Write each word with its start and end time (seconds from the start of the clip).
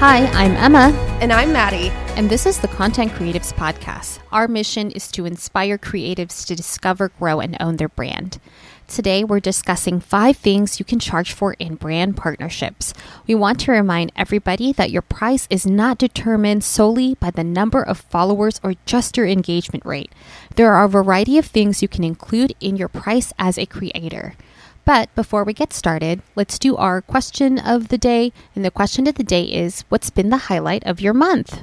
Hi, 0.00 0.24
I'm 0.28 0.52
Emma. 0.52 0.96
And 1.20 1.30
I'm 1.30 1.52
Maddie. 1.52 1.90
And 2.16 2.30
this 2.30 2.46
is 2.46 2.58
the 2.58 2.68
Content 2.68 3.12
Creatives 3.12 3.52
Podcast. 3.52 4.20
Our 4.32 4.48
mission 4.48 4.90
is 4.92 5.12
to 5.12 5.26
inspire 5.26 5.76
creatives 5.76 6.46
to 6.46 6.56
discover, 6.56 7.10
grow, 7.10 7.38
and 7.38 7.54
own 7.60 7.76
their 7.76 7.90
brand. 7.90 8.40
Today, 8.88 9.24
we're 9.24 9.40
discussing 9.40 10.00
five 10.00 10.38
things 10.38 10.78
you 10.78 10.86
can 10.86 11.00
charge 11.00 11.32
for 11.34 11.52
in 11.58 11.74
brand 11.74 12.16
partnerships. 12.16 12.94
We 13.26 13.34
want 13.34 13.60
to 13.60 13.72
remind 13.72 14.10
everybody 14.16 14.72
that 14.72 14.90
your 14.90 15.02
price 15.02 15.46
is 15.50 15.66
not 15.66 15.98
determined 15.98 16.64
solely 16.64 17.16
by 17.16 17.30
the 17.30 17.44
number 17.44 17.82
of 17.82 18.00
followers 18.00 18.58
or 18.64 18.76
just 18.86 19.18
your 19.18 19.26
engagement 19.26 19.84
rate. 19.84 20.12
There 20.56 20.72
are 20.72 20.86
a 20.86 20.88
variety 20.88 21.36
of 21.36 21.44
things 21.44 21.82
you 21.82 21.88
can 21.88 22.04
include 22.04 22.54
in 22.58 22.78
your 22.78 22.88
price 22.88 23.34
as 23.38 23.58
a 23.58 23.66
creator. 23.66 24.32
But 24.90 25.14
before 25.14 25.44
we 25.44 25.52
get 25.52 25.72
started, 25.72 26.20
let's 26.34 26.58
do 26.58 26.74
our 26.74 27.00
question 27.00 27.60
of 27.60 27.90
the 27.90 27.96
day. 27.96 28.32
And 28.56 28.64
the 28.64 28.72
question 28.72 29.06
of 29.06 29.14
the 29.14 29.22
day 29.22 29.44
is 29.44 29.84
What's 29.88 30.10
been 30.10 30.30
the 30.30 30.50
highlight 30.50 30.84
of 30.84 31.00
your 31.00 31.14
month? 31.14 31.60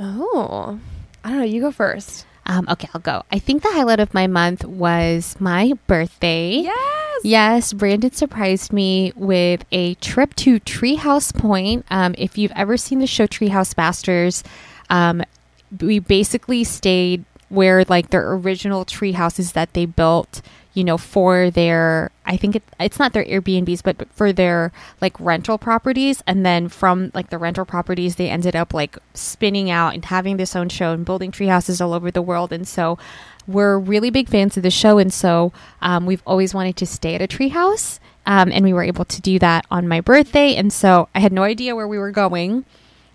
Oh, 0.00 0.80
I 1.22 1.28
don't 1.28 1.38
know. 1.38 1.44
You 1.44 1.60
go 1.60 1.70
first. 1.70 2.26
Um, 2.44 2.66
okay, 2.68 2.88
I'll 2.92 3.00
go. 3.00 3.22
I 3.30 3.38
think 3.38 3.62
the 3.62 3.70
highlight 3.70 4.00
of 4.00 4.12
my 4.12 4.26
month 4.26 4.64
was 4.64 5.36
my 5.38 5.74
birthday. 5.86 6.54
Yes. 6.56 7.20
Yes, 7.22 7.72
Brandon 7.72 8.10
surprised 8.10 8.72
me 8.72 9.12
with 9.14 9.64
a 9.70 9.94
trip 9.94 10.34
to 10.34 10.58
Treehouse 10.58 11.32
Point. 11.32 11.86
Um, 11.88 12.16
if 12.18 12.36
you've 12.36 12.50
ever 12.56 12.76
seen 12.76 12.98
the 12.98 13.06
show 13.06 13.28
Treehouse 13.28 13.76
Masters, 13.76 14.42
um, 14.90 15.22
we 15.80 16.00
basically 16.00 16.64
stayed 16.64 17.24
where 17.48 17.84
like 17.84 18.10
their 18.10 18.32
original 18.32 18.84
tree 18.84 19.12
houses 19.12 19.52
that 19.52 19.72
they 19.74 19.86
built 19.86 20.42
you 20.76 20.84
know, 20.84 20.98
for 20.98 21.50
their, 21.50 22.10
I 22.26 22.36
think 22.36 22.54
it, 22.54 22.62
it's 22.78 22.98
not 22.98 23.14
their 23.14 23.24
Airbnbs, 23.24 23.82
but 23.82 24.06
for 24.12 24.30
their 24.30 24.72
like 25.00 25.18
rental 25.18 25.56
properties. 25.56 26.22
And 26.26 26.44
then 26.44 26.68
from 26.68 27.10
like 27.14 27.30
the 27.30 27.38
rental 27.38 27.64
properties, 27.64 28.16
they 28.16 28.28
ended 28.28 28.54
up 28.54 28.74
like 28.74 28.98
spinning 29.14 29.70
out 29.70 29.94
and 29.94 30.04
having 30.04 30.36
this 30.36 30.54
own 30.54 30.68
show 30.68 30.92
and 30.92 31.06
building 31.06 31.30
tree 31.30 31.46
houses 31.46 31.80
all 31.80 31.94
over 31.94 32.10
the 32.10 32.20
world. 32.20 32.52
And 32.52 32.68
so 32.68 32.98
we're 33.46 33.78
really 33.78 34.10
big 34.10 34.28
fans 34.28 34.58
of 34.58 34.62
the 34.62 34.70
show. 34.70 34.98
And 34.98 35.10
so 35.10 35.50
um, 35.80 36.04
we've 36.04 36.22
always 36.26 36.52
wanted 36.52 36.76
to 36.76 36.86
stay 36.86 37.14
at 37.14 37.22
a 37.22 37.26
tree 37.26 37.48
house. 37.48 37.98
Um, 38.26 38.52
and 38.52 38.62
we 38.62 38.74
were 38.74 38.82
able 38.82 39.06
to 39.06 39.22
do 39.22 39.38
that 39.38 39.64
on 39.70 39.88
my 39.88 40.02
birthday. 40.02 40.56
And 40.56 40.70
so 40.70 41.08
I 41.14 41.20
had 41.20 41.32
no 41.32 41.42
idea 41.42 41.74
where 41.74 41.88
we 41.88 41.96
were 41.96 42.10
going 42.10 42.66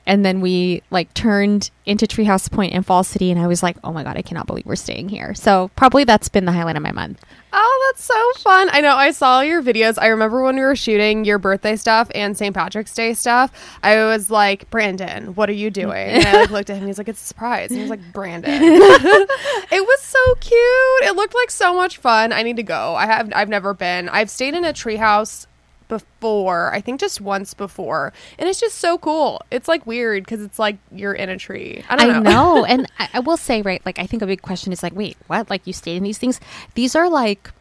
and 0.06 0.26
then 0.26 0.42
we 0.42 0.82
like 0.90 1.14
turned 1.14 1.70
into 1.86 2.06
Treehouse 2.06 2.52
Point 2.52 2.74
in 2.74 2.84
Fall 2.84 3.04
City, 3.04 3.32
and 3.32 3.40
I 3.40 3.48
was 3.48 3.62
like, 3.64 3.78
"Oh 3.84 3.92
my 3.92 4.04
god, 4.04 4.18
I 4.18 4.22
cannot 4.22 4.48
believe 4.48 4.66
we're 4.66 4.76
staying 4.76 5.10
here." 5.10 5.34
So 5.34 5.70
probably 5.76 6.04
that's 6.04 6.30
been 6.30 6.46
the 6.46 6.52
highlight 6.52 6.76
of 6.76 6.84
my 6.84 6.92
month. 6.92 7.24
Oh, 7.54 7.92
that's 7.92 8.04
so 8.04 8.32
fun! 8.42 8.70
I 8.72 8.82
know 8.82 8.96
I 8.96 9.12
saw 9.12 9.42
your 9.42 9.62
videos. 9.62 9.98
I 10.02 10.08
remember 10.08 10.42
when 10.44 10.56
we 10.56 10.62
were 10.62 10.76
shooting 10.76 11.26
your 11.26 11.38
birthday 11.38 11.76
stuff 11.76 12.10
and 12.16 12.38
St. 12.38 12.56
Patrick's 12.56 12.94
Day 12.94 13.14
stuff. 13.14 13.52
I 13.84 13.98
was 14.06 14.30
like, 14.30 14.70
"Brandon, 14.70 15.36
what 15.36 15.50
are 15.50 15.54
you 15.54 15.70
doing?" 15.82 16.10
And 16.10 16.26
I 16.26 16.42
like 16.42 16.50
looked 16.50 16.70
at 16.70 16.78
him. 16.78 16.88
He's 16.88 16.98
like, 16.98 17.10
"It's 17.10 17.22
a 17.22 17.26
surprise." 17.26 17.70
And 17.70 17.78
he 17.78 17.82
was 17.84 17.90
like, 17.90 18.14
"Brandon." 18.14 18.52
it 18.64 19.86
was 19.86 20.02
so 20.02 20.36
cute. 20.36 21.10
It 21.10 21.16
looked 21.16 21.36
like 21.36 21.52
so 21.52 21.76
much 21.76 21.98
fun. 21.98 22.32
I 22.32 22.44
need 22.44 22.56
to 22.58 22.64
go. 22.64 22.96
I 22.96 23.06
have. 23.06 23.32
I've 23.36 23.50
never 23.50 23.74
been. 23.74 24.10
I've 24.10 24.30
stayed 24.30 24.54
in 24.54 24.64
a 24.64 24.74
treehouse 24.74 25.48
before. 25.92 26.74
I 26.74 26.80
think 26.80 27.00
just 27.00 27.20
once 27.20 27.54
before. 27.54 28.14
And 28.40 28.48
it's 28.48 28.60
just 28.60 28.78
so 28.78 28.98
cool. 28.98 29.42
It's 29.52 29.68
like 29.68 29.86
weird 29.86 30.24
because 30.24 30.42
it's 30.42 30.58
like 30.58 30.78
you're 30.92 31.14
in 31.14 31.30
a 31.30 31.38
tree. 31.38 31.84
I 31.90 31.98
don't 31.98 32.10
I 32.10 32.20
know. 32.20 32.32
know. 32.32 32.66
and 32.72 32.88
I, 32.98 33.10
I, 33.16 33.20
will 33.20 33.38
say, 33.38 33.62
right, 33.62 33.86
like 33.86 34.00
I 34.00 34.08
think 34.08 34.24
a 34.24 34.26
big 34.26 34.42
question 34.42 34.72
is 34.72 34.82
like, 34.82 34.96
wait, 34.96 35.18
what? 35.28 35.50
Like 35.50 35.68
you 35.68 35.74
stayed 35.74 35.98
in 35.98 36.04
these 36.04 36.18
things? 36.18 36.40
These 36.74 36.96
are 36.96 37.10
like, 37.10 37.52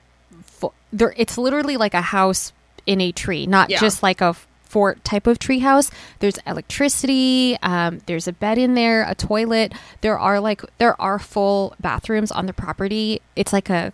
fo- 0.44 0.72
they're, 0.92 1.12
it's 1.16 1.36
literally 1.36 1.76
like 1.76 1.92
a 1.92 2.00
house 2.00 2.52
in 2.86 3.00
a 3.00 3.10
tree, 3.10 3.46
not 3.46 3.68
yeah. 3.68 3.80
just 3.80 4.02
like 4.02 4.20
a 4.20 4.34
fort 4.62 5.04
type 5.04 5.26
of 5.26 5.40
tree 5.40 5.58
house. 5.58 5.90
There's 6.20 6.38
electricity. 6.46 7.58
Um, 7.62 8.00
there's 8.06 8.28
a 8.28 8.32
bed 8.32 8.56
in 8.56 8.74
there, 8.74 9.02
a 9.02 9.16
toilet. 9.16 9.72
There 10.00 10.18
are 10.18 10.38
like 10.38 10.62
there 10.78 11.00
are 11.02 11.18
full 11.18 11.74
bathrooms 11.80 12.30
on 12.30 12.46
the 12.46 12.52
property. 12.52 13.20
It's 13.34 13.52
like 13.52 13.68
a 13.68 13.92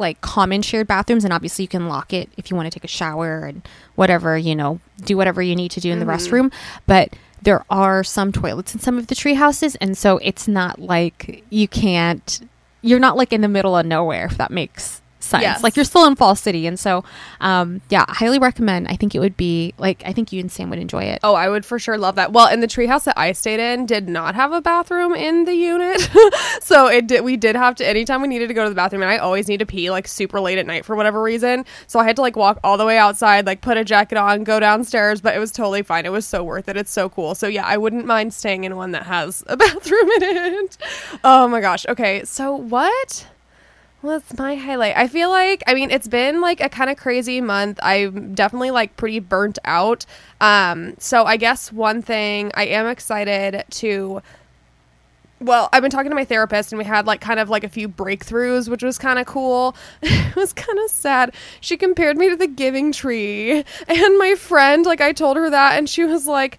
like 0.00 0.20
common 0.20 0.62
shared 0.62 0.86
bathrooms 0.86 1.24
and 1.24 1.32
obviously 1.32 1.64
you 1.64 1.68
can 1.68 1.88
lock 1.88 2.12
it 2.12 2.30
if 2.36 2.50
you 2.50 2.56
want 2.56 2.70
to 2.70 2.76
take 2.76 2.84
a 2.84 2.88
shower 2.88 3.44
and 3.44 3.66
whatever 3.94 4.36
you 4.36 4.54
know 4.54 4.80
do 5.04 5.16
whatever 5.16 5.42
you 5.42 5.56
need 5.56 5.70
to 5.70 5.80
do 5.80 5.90
in 5.90 5.98
mm-hmm. 5.98 6.08
the 6.08 6.12
restroom 6.12 6.52
but 6.86 7.14
there 7.40 7.64
are 7.70 8.02
some 8.02 8.32
toilets 8.32 8.74
in 8.74 8.80
some 8.80 8.98
of 8.98 9.06
the 9.06 9.14
tree 9.14 9.34
houses 9.34 9.76
and 9.76 9.96
so 9.96 10.18
it's 10.18 10.48
not 10.48 10.78
like 10.78 11.44
you 11.50 11.68
can't 11.68 12.46
you're 12.82 12.98
not 12.98 13.16
like 13.16 13.32
in 13.32 13.40
the 13.40 13.48
middle 13.48 13.76
of 13.76 13.86
nowhere 13.86 14.26
if 14.26 14.36
that 14.36 14.50
makes 14.50 15.00
Yes. 15.32 15.62
Like 15.62 15.76
you're 15.76 15.84
still 15.84 16.06
in 16.06 16.16
Fall 16.16 16.36
City, 16.36 16.66
and 16.66 16.78
so 16.78 17.04
um, 17.40 17.80
yeah, 17.90 18.04
highly 18.08 18.38
recommend. 18.38 18.88
I 18.88 18.96
think 18.96 19.14
it 19.14 19.20
would 19.20 19.36
be 19.36 19.74
like 19.78 20.02
I 20.06 20.12
think 20.12 20.32
you 20.32 20.40
and 20.40 20.50
Sam 20.50 20.70
would 20.70 20.78
enjoy 20.78 21.04
it. 21.04 21.20
Oh, 21.22 21.34
I 21.34 21.48
would 21.48 21.64
for 21.64 21.78
sure 21.78 21.98
love 21.98 22.14
that. 22.16 22.32
Well, 22.32 22.48
in 22.48 22.60
the 22.60 22.66
treehouse 22.66 23.04
that 23.04 23.18
I 23.18 23.32
stayed 23.32 23.60
in, 23.60 23.86
did 23.86 24.08
not 24.08 24.34
have 24.34 24.52
a 24.52 24.60
bathroom 24.60 25.14
in 25.14 25.44
the 25.44 25.54
unit, 25.54 26.08
so 26.62 26.86
it 26.86 27.06
did. 27.06 27.24
We 27.24 27.36
did 27.36 27.56
have 27.56 27.74
to 27.76 27.86
anytime 27.86 28.22
we 28.22 28.28
needed 28.28 28.48
to 28.48 28.54
go 28.54 28.64
to 28.64 28.70
the 28.70 28.76
bathroom, 28.76 29.02
and 29.02 29.10
I 29.10 29.18
always 29.18 29.48
need 29.48 29.58
to 29.58 29.66
pee 29.66 29.90
like 29.90 30.08
super 30.08 30.40
late 30.40 30.58
at 30.58 30.66
night 30.66 30.84
for 30.84 30.96
whatever 30.96 31.22
reason. 31.22 31.64
So 31.86 31.98
I 31.98 32.04
had 32.04 32.16
to 32.16 32.22
like 32.22 32.36
walk 32.36 32.58
all 32.62 32.76
the 32.76 32.86
way 32.86 32.98
outside, 32.98 33.46
like 33.46 33.60
put 33.60 33.76
a 33.76 33.84
jacket 33.84 34.18
on, 34.18 34.44
go 34.44 34.60
downstairs, 34.60 35.20
but 35.20 35.34
it 35.34 35.38
was 35.38 35.52
totally 35.52 35.82
fine. 35.82 36.06
It 36.06 36.12
was 36.12 36.26
so 36.26 36.44
worth 36.44 36.68
it. 36.68 36.76
It's 36.76 36.92
so 36.92 37.08
cool. 37.08 37.34
So 37.34 37.46
yeah, 37.48 37.66
I 37.66 37.76
wouldn't 37.76 38.06
mind 38.06 38.34
staying 38.34 38.64
in 38.64 38.76
one 38.76 38.92
that 38.92 39.04
has 39.04 39.42
a 39.46 39.56
bathroom 39.58 40.10
in 40.10 40.22
it. 40.22 40.78
Oh 41.24 41.48
my 41.48 41.60
gosh. 41.60 41.86
Okay, 41.88 42.24
so 42.24 42.54
what? 42.54 43.26
Well, 44.00 44.20
that's 44.20 44.38
my 44.38 44.54
highlight. 44.54 44.96
I 44.96 45.08
feel 45.08 45.28
like, 45.28 45.62
I 45.66 45.74
mean, 45.74 45.90
it's 45.90 46.06
been 46.06 46.40
like 46.40 46.60
a 46.60 46.68
kind 46.68 46.88
of 46.88 46.96
crazy 46.96 47.40
month. 47.40 47.80
I'm 47.82 48.32
definitely 48.32 48.70
like 48.70 48.96
pretty 48.96 49.18
burnt 49.18 49.58
out. 49.64 50.06
Um, 50.40 50.94
so 50.98 51.24
I 51.24 51.36
guess 51.36 51.72
one 51.72 52.02
thing 52.02 52.52
I 52.54 52.66
am 52.66 52.86
excited 52.86 53.64
to. 53.70 54.22
Well, 55.40 55.68
I've 55.72 55.82
been 55.82 55.90
talking 55.90 56.10
to 56.10 56.16
my 56.16 56.24
therapist 56.24 56.72
and 56.72 56.78
we 56.78 56.84
had 56.84 57.06
like 57.06 57.20
kind 57.20 57.40
of 57.40 57.48
like 57.48 57.64
a 57.64 57.68
few 57.68 57.88
breakthroughs, 57.88 58.68
which 58.68 58.84
was 58.84 58.98
kind 58.98 59.18
of 59.18 59.26
cool. 59.26 59.74
it 60.02 60.36
was 60.36 60.52
kind 60.52 60.78
of 60.78 60.90
sad. 60.90 61.34
She 61.60 61.76
compared 61.76 62.16
me 62.16 62.28
to 62.28 62.36
the 62.36 62.46
giving 62.46 62.92
tree. 62.92 63.64
And 63.88 64.18
my 64.18 64.36
friend, 64.36 64.86
like, 64.86 65.00
I 65.00 65.12
told 65.12 65.36
her 65.36 65.50
that 65.50 65.76
and 65.76 65.88
she 65.88 66.04
was 66.04 66.26
like, 66.28 66.58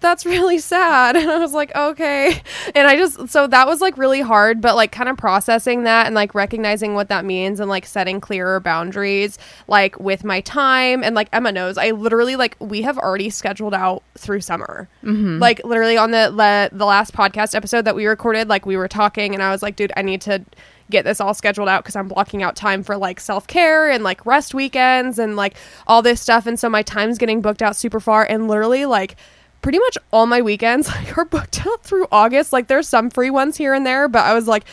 that's 0.00 0.26
really 0.26 0.58
sad. 0.58 1.16
And 1.20 1.30
I 1.30 1.38
was 1.38 1.52
like, 1.52 1.74
okay. 1.76 2.40
And 2.74 2.88
I 2.88 2.96
just, 2.96 3.28
so 3.28 3.46
that 3.46 3.66
was 3.66 3.80
like 3.80 3.98
really 3.98 4.22
hard, 4.22 4.60
but 4.60 4.74
like 4.74 4.90
kind 4.90 5.08
of 5.08 5.18
processing 5.18 5.84
that 5.84 6.06
and 6.06 6.14
like 6.14 6.34
recognizing 6.34 6.94
what 6.94 7.08
that 7.08 7.24
means 7.24 7.60
and 7.60 7.68
like 7.68 7.84
setting 7.84 8.20
clearer 8.20 8.58
boundaries, 8.58 9.38
like 9.68 9.98
with 10.00 10.24
my 10.24 10.40
time. 10.40 11.04
And 11.04 11.14
like 11.14 11.28
Emma 11.32 11.52
knows, 11.52 11.76
I 11.76 11.90
literally, 11.90 12.36
like, 12.36 12.56
we 12.58 12.82
have 12.82 12.96
already 12.96 13.28
scheduled 13.28 13.74
out 13.74 14.02
through 14.16 14.40
summer. 14.40 14.88
Mm-hmm. 15.04 15.38
Like, 15.38 15.62
literally 15.64 15.98
on 15.98 16.10
the, 16.10 16.30
le- 16.30 16.70
the 16.72 16.86
last 16.86 17.12
podcast 17.12 17.54
episode 17.54 17.84
that 17.84 17.94
we 17.94 18.06
recorded, 18.06 18.48
like, 18.48 18.64
we 18.64 18.76
were 18.76 18.88
talking 18.88 19.34
and 19.34 19.42
I 19.42 19.50
was 19.50 19.62
like, 19.62 19.76
dude, 19.76 19.92
I 19.96 20.02
need 20.02 20.22
to 20.22 20.42
get 20.90 21.04
this 21.04 21.20
all 21.20 21.34
scheduled 21.34 21.68
out 21.68 21.82
because 21.84 21.96
I'm 21.96 22.08
blocking 22.08 22.42
out 22.42 22.56
time 22.56 22.82
for 22.82 22.96
like 22.96 23.20
self 23.20 23.46
care 23.46 23.88
and 23.88 24.02
like 24.02 24.26
rest 24.26 24.54
weekends 24.54 25.18
and 25.18 25.36
like 25.36 25.54
all 25.86 26.02
this 26.02 26.20
stuff. 26.20 26.46
And 26.46 26.58
so 26.58 26.68
my 26.68 26.82
time's 26.82 27.16
getting 27.16 27.40
booked 27.40 27.62
out 27.62 27.76
super 27.76 28.00
far. 28.00 28.24
And 28.24 28.48
literally, 28.48 28.86
like, 28.86 29.16
pretty 29.62 29.78
much 29.78 29.98
all 30.12 30.26
my 30.26 30.42
weekends 30.42 30.90
are 31.16 31.24
booked 31.24 31.66
out 31.66 31.82
through 31.82 32.06
August. 32.12 32.52
Like 32.52 32.68
there's 32.68 32.88
some 32.88 33.10
free 33.10 33.30
ones 33.30 33.56
here 33.56 33.74
and 33.74 33.86
there, 33.86 34.08
but 34.08 34.24
I 34.24 34.34
was 34.34 34.48
like, 34.48 34.64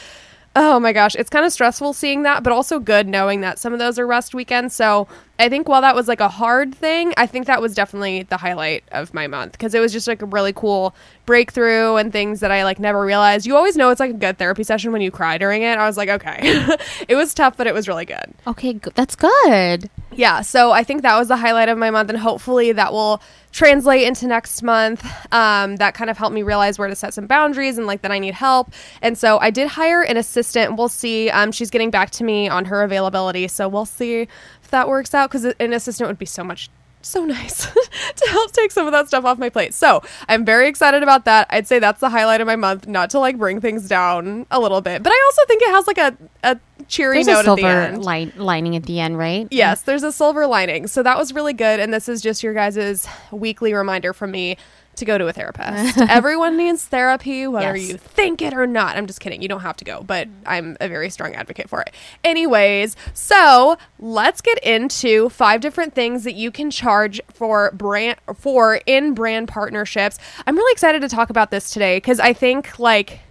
oh 0.56 0.80
my 0.80 0.92
gosh, 0.92 1.16
it's 1.16 1.30
kind 1.30 1.46
of 1.46 1.54
stressful 1.54 1.94
seeing 1.94 2.24
that, 2.24 2.44
but 2.44 2.52
also 2.52 2.80
good 2.80 3.08
knowing 3.08 3.42
that 3.42 3.60
some 3.60 3.74
of 3.74 3.80
those 3.80 4.00
are 4.00 4.08
rest 4.08 4.34
weekends. 4.34 4.74
So 4.74 5.08
I 5.40 5.50
think 5.50 5.68
while 5.70 5.82
that 5.82 5.96
was 5.96 6.08
like 6.08 6.20
a 6.20 6.30
hard 6.30 6.74
thing, 6.74 7.14
I 7.18 7.28
think 7.28 7.46
that 7.48 7.62
was 7.62 7.76
definitely 7.76 8.24
the 8.24 8.38
highlight 8.38 8.84
of 8.92 9.14
my 9.14 9.28
month 9.28 9.52
because 9.52 9.76
it 9.76 9.80
was 9.80 9.94
just 9.94 10.08
like 10.08 10.22
a 10.22 10.26
really 10.26 10.54
cool 10.54 10.96
breakthrough 11.26 11.96
and 11.96 12.12
things 12.12 12.40
that 12.40 12.52
I 12.52 12.64
like 12.64 12.80
never 12.80 13.02
realized. 13.02 13.46
You 13.46 13.56
always 13.56 13.76
know 13.76 13.90
it's 13.90 14.00
like 14.00 14.12
a 14.12 14.14
good 14.16 14.38
therapy 14.38 14.64
session 14.64 14.92
when 14.92 15.02
you 15.02 15.12
cry 15.12 15.38
during 15.38 15.62
it. 15.62 15.78
I 15.78 15.86
was 15.86 15.98
like, 15.98 16.10
okay, 16.10 16.40
it 17.08 17.16
was 17.16 17.34
tough, 17.34 17.56
but 17.56 17.68
it 17.68 17.74
was 17.74 17.88
really 17.88 18.06
good. 18.06 18.34
Okay, 18.48 18.80
that's 18.96 19.16
good. 19.16 19.90
Yeah, 20.14 20.42
so 20.42 20.72
I 20.72 20.84
think 20.84 21.04
that 21.04 21.18
was 21.18 21.28
the 21.28 21.38
highlight 21.38 21.70
of 21.70 21.78
my 21.78 21.92
month, 21.92 22.10
and 22.10 22.18
hopefully 22.18 22.72
that 22.72 22.92
will 22.92 23.22
translate 23.52 24.04
into 24.04 24.28
next 24.28 24.62
month. 24.62 25.06
Um, 25.32 25.78
that 25.78 25.94
kind 25.94 26.10
of 26.10 26.18
helped 26.18 26.34
me 26.34 26.44
realize 26.44 26.78
where 26.78 26.88
to 26.88 26.96
set 26.96 27.14
some 27.14 27.28
boundaries 27.28 27.78
and 27.78 27.88
like 27.88 28.02
that 28.04 28.12
I 28.12 28.20
need 28.20 28.34
help. 28.34 28.72
And 29.02 29.18
so 29.18 29.40
I 29.40 29.50
did 29.50 29.68
hire 29.68 30.04
an 30.04 30.16
assistant. 30.18 30.78
We'll 30.78 30.90
see. 30.90 31.30
Um, 31.30 31.52
she's 31.52 31.70
getting 31.70 31.90
back 31.90 32.12
to 32.12 32.24
me 32.24 32.48
on 32.48 32.66
her 32.66 32.84
availability. 32.84 33.48
So 33.48 33.68
we'll 33.68 33.86
see 33.86 34.28
if 34.68 34.72
that 34.72 34.90
works 34.90 35.14
out 35.14 35.30
because 35.30 35.46
an 35.46 35.72
assistant 35.72 36.10
would 36.10 36.20
be 36.20 36.26
so 36.26 36.44
much 36.44 36.70
so 37.02 37.24
nice 37.38 37.66
to 37.66 38.28
help 38.30 38.52
take 38.52 38.70
some 38.70 38.86
of 38.86 38.92
that 38.92 39.08
stuff 39.08 39.24
off 39.24 39.38
my 39.38 39.48
plate. 39.48 39.74
So 39.74 40.04
I'm 40.28 40.44
very 40.44 40.68
excited 40.68 41.04
about 41.04 41.24
that. 41.24 41.48
I'd 41.50 41.68
say 41.68 41.80
that's 41.80 42.02
the 42.02 42.10
highlight 42.10 42.42
of 42.42 42.48
my 42.48 42.58
month, 42.58 42.86
not 42.86 43.10
to 43.12 43.20
like 43.20 43.38
bring 43.38 43.62
things 43.62 43.88
down 43.88 44.46
a 44.52 44.60
little 44.60 44.82
bit, 44.82 45.04
but 45.04 45.12
I 45.14 45.24
also 45.28 45.42
think 45.48 45.62
it 45.62 45.70
has 45.70 45.88
like 45.88 45.98
a, 45.98 46.18
a 46.44 46.60
cheery 46.90 47.24
there's 47.24 47.28
note 47.28 47.40
a 47.40 47.44
silver 47.46 47.68
at 47.68 47.92
the 47.92 47.96
end. 47.96 48.06
Li- 48.06 48.34
lining 48.36 48.76
at 48.76 48.84
the 48.84 49.00
end, 49.00 49.18
right? 49.18 49.48
Yes, 49.52 49.84
there's 49.84 50.04
a 50.04 50.12
silver 50.12 50.46
lining. 50.48 50.88
So 50.88 51.02
that 51.02 51.18
was 51.18 51.34
really 51.34 51.54
good. 51.54 51.80
And 51.80 51.94
this 51.94 52.10
is 52.10 52.22
just 52.22 52.44
your 52.44 52.54
guys' 52.54 53.08
weekly 53.32 53.74
reminder 53.74 54.12
from 54.12 54.32
me 54.32 54.58
to 54.98 55.06
go 55.06 55.18
to 55.18 55.28
a 55.28 55.34
therapist. 55.34 55.98
Everyone 56.10 56.58
needs 56.58 56.84
therapy, 56.86 57.48
whether 57.48 57.76
Yes. 57.76 57.90
you 57.90 57.98
think 57.98 58.42
it 58.42 58.54
or 58.54 58.68
not. 58.68 58.98
I'm 58.98 59.08
just 59.08 59.20
kidding. 59.20 59.42
You 59.42 59.48
don't 59.48 59.62
have 59.62 59.78
to 59.78 59.86
go, 59.86 60.04
but 60.04 60.28
I'm 60.46 60.78
a 60.80 60.88
very 60.88 61.10
strong 61.10 61.34
advocate 61.36 61.70
for 61.70 61.82
it. 61.82 61.94
Anyways, 62.24 62.96
so 63.14 63.78
let's 64.00 64.42
get 64.42 64.58
into 64.60 65.30
five 65.30 65.62
different 65.62 65.94
things 65.94 66.24
that 66.24 66.36
you 66.36 66.52
can 66.52 66.70
charge 66.72 67.22
for 67.34 67.72
brand 67.72 68.18
for 68.36 68.82
in 68.86 69.14
brand 69.14 69.48
partnerships. 69.48 70.20
I'm 70.46 70.56
really 70.56 70.72
excited 70.72 71.02
to 71.02 71.10
talk 71.10 71.30
about 71.30 71.52
this 71.52 71.72
today 71.72 71.98
because 71.98 72.20
I 72.20 72.34
think 72.34 72.78
like 72.80 73.22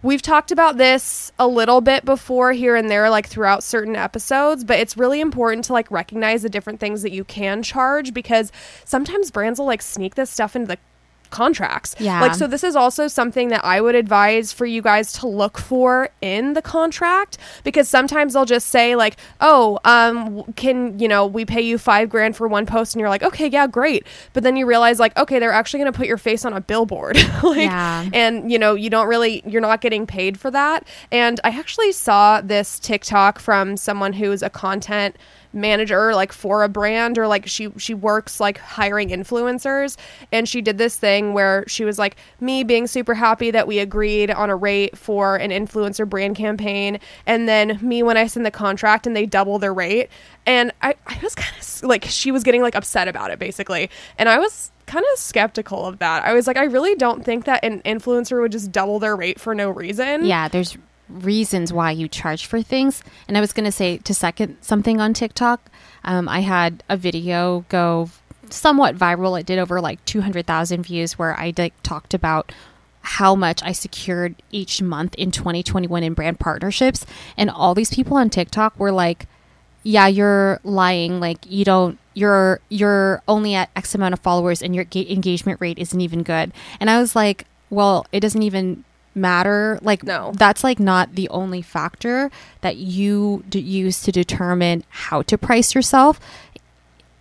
We've 0.00 0.22
talked 0.22 0.52
about 0.52 0.76
this 0.76 1.32
a 1.40 1.48
little 1.48 1.80
bit 1.80 2.04
before 2.04 2.52
here 2.52 2.76
and 2.76 2.88
there, 2.88 3.10
like 3.10 3.26
throughout 3.26 3.64
certain 3.64 3.96
episodes, 3.96 4.62
but 4.62 4.78
it's 4.78 4.96
really 4.96 5.20
important 5.20 5.64
to 5.64 5.72
like 5.72 5.90
recognize 5.90 6.42
the 6.42 6.48
different 6.48 6.78
things 6.78 7.02
that 7.02 7.10
you 7.10 7.24
can 7.24 7.64
charge 7.64 8.14
because 8.14 8.52
sometimes 8.84 9.32
brands 9.32 9.58
will 9.58 9.66
like 9.66 9.82
sneak 9.82 10.14
this 10.14 10.30
stuff 10.30 10.54
into 10.54 10.68
the 10.68 10.78
contracts. 11.30 11.94
Yeah. 11.98 12.20
Like, 12.20 12.34
so 12.34 12.46
this 12.46 12.64
is 12.64 12.76
also 12.76 13.08
something 13.08 13.48
that 13.48 13.64
I 13.64 13.80
would 13.80 13.94
advise 13.94 14.52
for 14.52 14.66
you 14.66 14.82
guys 14.82 15.12
to 15.14 15.26
look 15.26 15.58
for 15.58 16.08
in 16.20 16.54
the 16.54 16.62
contract 16.62 17.38
because 17.64 17.88
sometimes 17.88 18.32
they'll 18.34 18.44
just 18.44 18.68
say, 18.68 18.96
like, 18.96 19.16
oh, 19.40 19.78
um, 19.84 20.44
can, 20.54 20.98
you 20.98 21.08
know, 21.08 21.26
we 21.26 21.44
pay 21.44 21.60
you 21.60 21.78
five 21.78 22.08
grand 22.08 22.36
for 22.36 22.48
one 22.48 22.66
post 22.66 22.94
and 22.94 23.00
you're 23.00 23.08
like, 23.08 23.22
okay, 23.22 23.46
yeah, 23.48 23.66
great. 23.66 24.06
But 24.32 24.42
then 24.42 24.56
you 24.56 24.66
realize, 24.66 24.98
like, 24.98 25.16
okay, 25.16 25.38
they're 25.38 25.52
actually 25.52 25.80
going 25.80 25.92
to 25.92 25.96
put 25.96 26.06
your 26.06 26.18
face 26.18 26.44
on 26.44 26.52
a 26.52 26.60
billboard. 26.60 27.16
like, 27.42 27.56
Yeah. 27.58 28.08
and 28.12 28.50
you 28.50 28.58
know 28.58 28.74
you 28.74 28.90
don't 28.90 29.08
really 29.08 29.42
you're 29.46 29.60
not 29.60 29.80
getting 29.80 30.06
paid 30.06 30.38
for 30.38 30.50
that 30.50 30.86
and 31.10 31.40
i 31.44 31.48
actually 31.50 31.92
saw 31.92 32.40
this 32.40 32.78
tiktok 32.78 33.38
from 33.38 33.76
someone 33.76 34.12
who's 34.12 34.42
a 34.42 34.50
content 34.50 35.16
manager 35.52 36.14
like 36.14 36.32
for 36.32 36.62
a 36.62 36.68
brand 36.68 37.18
or 37.18 37.26
like 37.26 37.46
she 37.46 37.70
she 37.76 37.94
works 37.94 38.40
like 38.40 38.58
hiring 38.58 39.08
influencers 39.08 39.96
and 40.30 40.48
she 40.48 40.60
did 40.60 40.78
this 40.78 40.96
thing 40.96 41.32
where 41.32 41.64
she 41.66 41.84
was 41.84 41.98
like 41.98 42.16
me 42.40 42.62
being 42.62 42.86
super 42.86 43.14
happy 43.14 43.50
that 43.50 43.66
we 43.66 43.78
agreed 43.78 44.30
on 44.30 44.50
a 44.50 44.56
rate 44.56 44.96
for 44.96 45.36
an 45.36 45.50
influencer 45.50 46.08
brand 46.08 46.36
campaign 46.36 46.98
and 47.26 47.48
then 47.48 47.78
me 47.80 48.02
when 48.02 48.16
i 48.16 48.26
send 48.26 48.44
the 48.44 48.50
contract 48.50 49.06
and 49.06 49.16
they 49.16 49.24
double 49.24 49.58
their 49.58 49.72
rate 49.72 50.10
and 50.46 50.72
i, 50.82 50.94
I 51.06 51.18
was 51.22 51.34
kind 51.34 51.56
of 51.58 51.82
like 51.82 52.04
she 52.04 52.30
was 52.30 52.44
getting 52.44 52.62
like 52.62 52.74
upset 52.74 53.08
about 53.08 53.30
it 53.30 53.38
basically 53.38 53.90
and 54.18 54.28
i 54.28 54.38
was 54.38 54.70
kind 54.88 55.04
of 55.12 55.18
skeptical 55.18 55.86
of 55.86 55.98
that. 55.98 56.24
I 56.24 56.32
was 56.32 56.46
like, 56.46 56.56
I 56.56 56.64
really 56.64 56.94
don't 56.96 57.24
think 57.24 57.44
that 57.44 57.62
an 57.62 57.82
influencer 57.82 58.40
would 58.40 58.52
just 58.52 58.72
double 58.72 58.98
their 58.98 59.14
rate 59.14 59.38
for 59.38 59.54
no 59.54 59.70
reason. 59.70 60.24
Yeah, 60.24 60.48
there's 60.48 60.76
reasons 61.08 61.72
why 61.72 61.90
you 61.90 62.08
charge 62.08 62.46
for 62.46 62.62
things. 62.62 63.02
And 63.26 63.36
I 63.36 63.40
was 63.40 63.52
going 63.52 63.64
to 63.64 63.72
say 63.72 63.98
to 63.98 64.14
second 64.14 64.56
something 64.60 65.00
on 65.00 65.14
TikTok, 65.14 65.70
um, 66.04 66.28
I 66.28 66.40
had 66.40 66.82
a 66.88 66.96
video 66.96 67.64
go 67.68 68.10
somewhat 68.50 68.96
viral. 68.96 69.38
It 69.38 69.46
did 69.46 69.58
over 69.58 69.80
like 69.80 70.04
200,000 70.04 70.82
views 70.82 71.18
where 71.18 71.38
I 71.38 71.52
like, 71.56 71.74
talked 71.82 72.14
about 72.14 72.52
how 73.00 73.34
much 73.34 73.62
I 73.62 73.72
secured 73.72 74.34
each 74.50 74.82
month 74.82 75.14
in 75.14 75.30
2021 75.30 76.02
in 76.02 76.14
brand 76.14 76.38
partnerships. 76.40 77.06
And 77.36 77.50
all 77.50 77.74
these 77.74 77.94
people 77.94 78.16
on 78.16 78.30
TikTok 78.30 78.78
were 78.78 78.92
like, 78.92 79.26
yeah, 79.82 80.06
you're 80.06 80.60
lying. 80.64 81.20
Like 81.20 81.38
you 81.48 81.64
don't, 81.64 81.98
you're, 82.14 82.60
you're 82.68 83.22
only 83.28 83.54
at 83.54 83.70
X 83.76 83.94
amount 83.94 84.12
of 84.12 84.20
followers 84.20 84.62
and 84.62 84.74
your 84.74 84.84
ga- 84.84 85.10
engagement 85.10 85.60
rate 85.60 85.78
isn't 85.78 86.00
even 86.00 86.22
good. 86.22 86.52
And 86.80 86.90
I 86.90 87.00
was 87.00 87.16
like, 87.16 87.46
well, 87.70 88.06
it 88.12 88.20
doesn't 88.20 88.42
even 88.42 88.84
matter. 89.14 89.78
Like, 89.82 90.02
No. 90.04 90.32
that's 90.36 90.62
like 90.64 90.78
not 90.78 91.14
the 91.14 91.28
only 91.30 91.62
factor 91.62 92.30
that 92.60 92.76
you 92.76 93.44
d- 93.48 93.58
use 93.58 94.00
to 94.02 94.12
determine 94.12 94.84
how 94.88 95.22
to 95.22 95.36
price 95.38 95.74
yourself. 95.74 96.20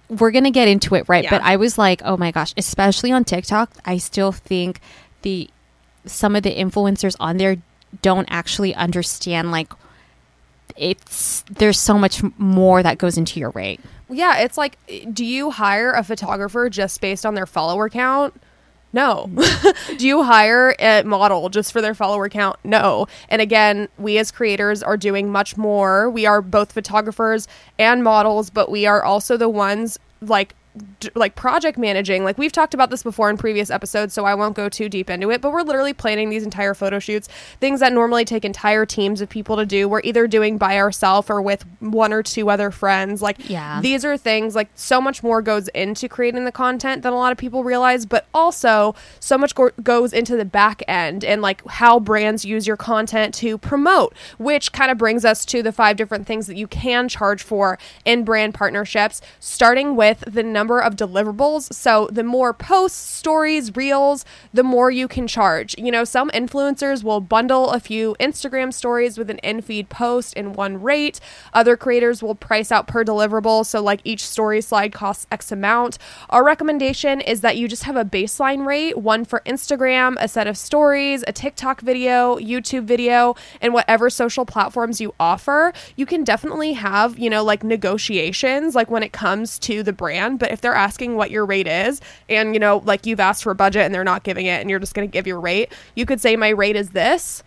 We're 0.09 0.31
to 0.45 0.51
get 0.51 0.67
into 0.67 0.95
it, 0.95 1.07
right? 1.09 1.23
Yeah. 1.23 1.29
But 1.31 1.41
I 1.41 1.55
was 1.57 1.77
like, 1.77 2.01
oh 2.05 2.15
my 2.17 2.31
gosh, 2.31 2.53
especially 2.57 3.11
on 3.11 3.23
TikTok, 3.25 3.71
I 3.85 3.97
still 3.97 4.31
think 4.31 4.79
the, 5.23 5.49
some 6.05 6.35
of 6.35 6.43
the 6.43 6.55
influencers 6.55 7.15
on 7.19 7.37
there 7.37 7.57
don't 8.01 8.27
actually 8.29 8.75
understand 8.75 9.51
like 9.51 9.71
it's 10.75 11.43
there's 11.49 11.79
so 11.79 11.97
much 11.97 12.21
more 12.37 12.83
that 12.83 12.97
goes 12.97 13.17
into 13.17 13.39
your 13.39 13.49
rate. 13.51 13.79
Yeah, 14.09 14.37
it's 14.39 14.57
like, 14.57 14.77
do 15.11 15.25
you 15.25 15.51
hire 15.51 15.91
a 15.91 16.03
photographer 16.03 16.69
just 16.69 17.01
based 17.01 17.25
on 17.25 17.33
their 17.33 17.45
follower 17.45 17.89
count? 17.89 18.33
No. 18.97 19.29
do 19.97 20.07
you 20.07 20.23
hire 20.23 20.73
a 20.79 21.03
model 21.03 21.49
just 21.49 21.71
for 21.71 21.83
their 21.83 21.94
follower 21.94 22.29
count? 22.29 22.57
No. 22.63 23.05
And 23.29 23.44
again, 23.44 23.89
we 23.99 24.17
as 24.17 24.31
creators 24.31 24.81
are 24.81 24.97
doing 24.97 25.31
much 25.31 25.55
more. 25.55 26.09
We 26.09 26.25
are 26.25 26.41
both 26.41 26.71
photographers 26.71 27.47
and 27.77 28.03
models, 28.03 28.49
but 28.49 28.71
we 28.71 28.88
are 28.88 29.03
also 29.03 29.38
the 29.38 29.49
ones 29.49 29.99
like 30.19 30.55
d- 31.00 31.09
like 31.15 31.35
project 31.35 31.77
managing 31.77 32.24
like 32.24 32.38
we've 32.38 32.51
talked 32.51 32.74
about 32.74 32.89
this 32.89 33.03
before 33.03 33.29
in 33.29 33.38
previous 33.38 33.69
episodes 33.69 34.13
so 34.13 34.25
i 34.25 34.33
won't 34.33 34.56
go 34.56 34.68
too 34.69 34.89
deep 34.89 35.09
into 35.09 35.29
it 35.31 35.41
but 35.41 35.51
we're 35.51 35.62
literally 35.62 35.94
planning 35.94 36.29
these 36.29 36.44
entire 36.44 36.74
photo 36.74 37.00
shoots 37.00 37.27
things 37.59 37.79
that 37.79 37.94
normally 37.94 38.25
take 38.25 38.44
entire 38.45 38.85
teams 38.85 39.21
of 39.21 39.29
people 39.29 39.56
to 39.56 39.65
do 39.65 39.88
we're 39.88 40.01
either 40.03 40.27
doing 40.27 40.57
by 40.57 40.77
ourselves 40.77 41.29
or 41.29 41.41
with 41.41 41.65
one 41.79 42.12
or 42.13 42.24
two 42.24 42.50
other 42.50 42.71
friends 42.71 43.21
like 43.21 43.38
Yeah. 43.50 43.79
these 43.81 44.03
are 44.06 44.18
things 44.18 44.56
like 44.56 44.69
so 44.75 45.00
much 45.01 45.21
more 45.24 45.41
goes 45.41 45.68
into 45.69 46.07
creating 46.09 46.45
the 46.45 46.51
content 46.51 47.03
than 47.03 47.13
a 47.13 47.18
lot 47.18 47.31
of 47.31 47.38
people 47.38 47.63
realize 47.63 48.06
but 48.06 48.25
also 48.33 48.95
so 49.19 49.38
much 49.38 49.53
go- 49.56 49.71
goes 49.83 50.13
into 50.13 50.35
the 50.35 50.45
back 50.45 50.81
end 50.88 51.23
and 51.23 51.41
like 51.41 51.65
how 51.68 52.00
brands 52.00 52.44
use 52.45 52.65
your 52.68 52.77
content 52.77 53.33
to 53.35 53.57
promote 53.57 54.13
which 54.38 54.71
kind 54.71 54.91
of 54.91 54.97
brings 54.97 55.23
us 55.25 55.45
to 55.45 55.62
the 55.62 55.71
five 55.71 55.95
different 55.97 56.25
things 56.27 56.47
that 56.47 56.56
you 56.57 56.68
can 56.68 57.07
charge 57.07 57.41
for 57.44 57.77
in 58.06 58.23
brand 58.23 58.53
partnerships 58.53 59.21
starting 59.39 59.95
with 59.95 60.23
the 60.27 60.44
number 60.44 60.66
of 60.67 60.95
deliverables. 60.95 61.73
So 61.73 62.09
the 62.11 62.23
more 62.23 62.53
posts 62.53 62.99
stories 62.99 63.75
reels 63.75 64.25
the 64.53 64.63
more 64.63 64.91
you 64.91 65.07
can 65.07 65.27
charge. 65.27 65.75
You 65.77 65.91
know 65.91 66.03
some 66.03 66.29
influencers 66.31 67.03
will 67.03 67.21
bundle 67.21 67.71
a 67.71 67.79
few 67.79 68.15
instagram 68.19 68.73
stories 68.73 69.17
with 69.17 69.29
an 69.29 69.39
in-feed 69.39 69.89
post 69.89 70.33
in 70.33 70.53
one 70.53 70.81
rate. 70.81 71.19
Other 71.53 71.77
creators 71.77 72.21
will 72.21 72.35
price 72.35 72.71
out 72.71 72.87
per 72.87 73.03
deliverable. 73.03 73.65
So 73.65 73.81
like 73.81 74.01
each 74.03 74.25
story 74.27 74.61
slide 74.61 74.93
costs 74.93 75.27
x 75.31 75.51
amount. 75.51 75.97
Our 76.29 76.43
recommendation 76.43 77.21
is 77.21 77.41
that 77.41 77.57
you 77.57 77.67
just 77.67 77.83
have 77.83 77.95
a 77.95 78.05
baseline 78.05 78.65
rate 78.65 78.97
one 78.97 79.25
for 79.25 79.41
instagram 79.45 80.15
a 80.19 80.27
set 80.27 80.47
of 80.47 80.57
stories 80.57 81.23
a 81.27 81.31
tiktok 81.31 81.81
video 81.81 82.37
youtube 82.37 82.83
video 82.83 83.35
and 83.61 83.73
whatever 83.73 84.09
social 84.09 84.45
platforms 84.45 84.99
you 84.99 85.13
offer. 85.19 85.73
You 85.95 86.05
can 86.05 86.23
definitely 86.23 86.73
have 86.73 87.17
you 87.17 87.29
know 87.29 87.43
like 87.43 87.63
negotiations 87.63 88.75
like 88.75 88.89
when 88.89 89.03
it 89.03 89.11
comes 89.11 89.59
to 89.59 89.83
the 89.83 89.93
brand. 89.93 90.39
But 90.39 90.51
if 90.57 90.62
they're 90.62 90.75
asking 90.75 91.15
what 91.15 91.31
your 91.31 91.45
rate 91.45 91.68
is 91.68 92.01
and 92.30 92.54
you 92.54 92.59
know 92.59 92.81
like 92.86 93.06
you've 93.06 93.19
asked 93.19 93.44
for 93.44 93.51
a 93.51 93.56
budget 93.56 93.83
and 93.83 93.94
they're 93.94 94.04
not 94.04 94.24
giving 94.24 94.45
it 94.45 94.59
and 94.62 94.69
you're 94.69 94.80
just 94.80 94.94
going 94.94 95.07
to 95.07 95.12
give 95.12 95.27
your 95.27 95.39
rate 95.39 95.71
you 95.95 96.06
could 96.06 96.19
say 96.19 96.36
my 96.36 96.50
rate 96.50 96.75
is 96.75 96.89
this 96.89 97.44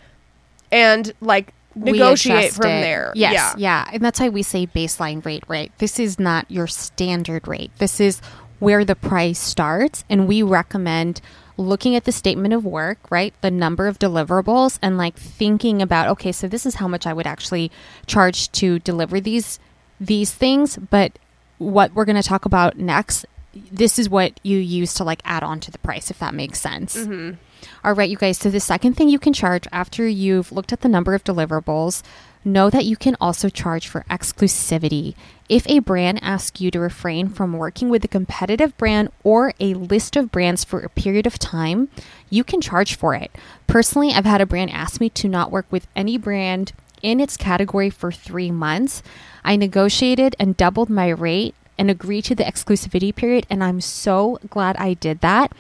and 0.73 1.13
like 1.21 1.53
negotiate 1.75 2.53
from 2.53 2.67
it. 2.67 2.81
there 2.81 3.13
Yes, 3.15 3.33
yeah 3.33 3.55
yeah. 3.57 3.91
And 3.93 4.05
that's 4.05 4.19
why 4.19 4.29
we 4.29 4.43
say 4.43 4.67
baseline 4.67 5.25
rate, 5.25 5.45
right? 5.49 5.73
This 5.79 5.99
is 5.99 6.19
not 6.19 6.51
your 6.51 6.67
standard 6.67 7.47
rate. 7.47 7.71
This 7.79 8.01
is 8.01 8.21
where 8.59 8.85
the 8.85 8.97
price 8.97 9.39
starts. 9.39 10.05
And 10.09 10.27
we 10.27 10.43
recommend 10.43 11.21
looking 11.57 11.95
at 11.95 12.05
the 12.05 12.13
statement 12.13 12.55
of 12.55 12.65
work, 12.65 12.99
right? 13.11 13.35
The 13.41 13.51
number 13.51 13.87
of 13.87 13.99
deliverables 13.99 14.79
and 14.81 14.97
like 14.97 15.17
thinking 15.17 15.83
about, 15.83 16.09
okay, 16.09 16.33
so 16.33 16.49
this 16.49 16.65
is 16.65 16.77
how 16.77 16.89
much 16.89 17.07
I 17.07 17.13
would 17.13 17.27
actually 17.27 17.71
charge 18.07 18.51
to 18.53 18.79
deliver 18.79 19.21
these 19.21 19.59
these 20.01 20.33
things, 20.33 20.79
but 20.79 21.19
what 21.61 21.93
we're 21.95 22.07
going 22.07 22.21
to 22.21 22.29
talk 22.29 22.47
about 22.47 22.79
next 22.79 23.27
this 23.73 23.99
is 23.99 24.09
what 24.09 24.39
you 24.43 24.59
use 24.59 24.95
to 24.95 25.05
like 25.05 25.21
add 25.25 25.43
on 25.43 25.61
to 25.61 25.71
the 25.71 25.79
price 25.79 26.11
if 26.11 26.19
that 26.19 26.35
makes 26.35 26.61
sense. 26.61 26.97
Mm-hmm. 26.97 27.37
All 27.85 27.95
right, 27.95 28.09
you 28.09 28.17
guys. 28.17 28.39
So 28.39 28.49
the 28.49 28.61
second 28.61 28.95
thing 28.95 29.09
you 29.09 29.19
can 29.19 29.33
charge 29.33 29.67
after 29.73 30.07
you've 30.07 30.53
looked 30.53 30.73
at 30.73 30.81
the 30.81 30.89
number 30.89 31.15
of 31.15 31.25
deliverables, 31.25 32.03
know 32.45 32.71
that 32.71 32.87
you 32.87 32.97
can 32.97 33.17
also 33.21 33.49
charge 33.49 33.87
for 33.87 34.07
exclusivity. 34.09 35.15
If 35.49 35.69
a 35.69 35.81
brand 35.81 36.21
asks 36.23 36.61
you 36.61 36.71
to 36.71 36.81
refrain 36.81 37.29
from 37.29 37.53
working 37.53 37.91
with 37.91 38.05
a 38.05 38.09
competitive 38.09 38.77
brand 38.79 39.11
or 39.25 39.53
a 39.61 39.75
list 39.75 40.17
of 40.17 40.31
brands 40.31 40.65
for 40.65 40.81
a 40.81 40.89
period 40.89 41.27
of 41.27 41.39
time, 41.39 41.89
you 42.31 42.45
can 42.45 42.61
charge 42.61 42.95
for 42.95 43.15
it. 43.15 43.31
Personally, 43.67 44.13
I've 44.13 44.25
had 44.25 44.41
a 44.41 44.47
brand 44.47 44.71
ask 44.71 45.01
me 45.01 45.11
to 45.11 45.29
not 45.29 45.51
work 45.51 45.67
with 45.71 45.87
any 45.95 46.17
brand 46.17 46.73
in 47.03 47.21
its 47.21 47.37
category 47.37 47.91
for 47.91 48.13
three 48.13 48.51
months. 48.51 49.03
I 49.45 49.57
negotiated 49.57 50.37
and 50.39 50.57
doubled 50.57 50.91
my 50.91 51.09
rate 51.09 51.55
and 51.79 51.91
agreed 51.91 52.25
to 52.27 52.35
the 52.35 52.45
exclusivity 52.45 53.15
period, 53.15 53.47
and 53.49 53.65
I'm 53.65 53.81
so 53.81 54.39
glad 54.51 54.77
I 54.77 54.95
did 54.95 55.21
that 55.21 55.53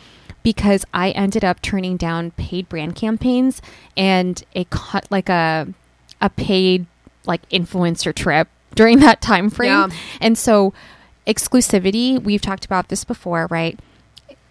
because 0.42 0.84
I 0.92 1.10
ended 1.10 1.44
up 1.44 1.60
turning 1.62 1.96
down 1.96 2.32
paid 2.32 2.68
brand 2.68 2.94
campaigns 2.94 3.60
and 3.96 4.42
a 4.54 4.66
like 5.10 5.28
a 5.28 5.68
a 6.20 6.30
paid 6.30 6.86
like 7.26 7.48
influencer 7.50 8.14
trip 8.14 8.48
during 8.74 9.00
that 9.00 9.20
time 9.20 9.50
frame. 9.50 9.70
Yeah. 9.70 9.88
And 10.20 10.38
so 10.38 10.72
exclusivity, 11.26 12.22
we've 12.22 12.40
talked 12.40 12.64
about 12.64 12.88
this 12.88 13.04
before, 13.04 13.46
right? 13.50 13.78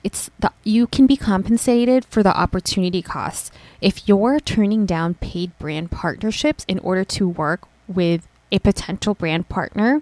It's 0.03 0.29
the 0.39 0.51
you 0.63 0.87
can 0.87 1.07
be 1.07 1.17
compensated 1.17 2.05
for 2.05 2.23
the 2.23 2.35
opportunity 2.37 3.01
costs. 3.01 3.51
If 3.81 4.07
you're 4.07 4.39
turning 4.39 4.85
down 4.85 5.15
paid 5.15 5.57
brand 5.59 5.91
partnerships 5.91 6.65
in 6.67 6.79
order 6.79 7.03
to 7.05 7.27
work 7.27 7.61
with 7.87 8.27
a 8.51 8.59
potential 8.59 9.13
brand 9.13 9.49
partner, 9.49 10.01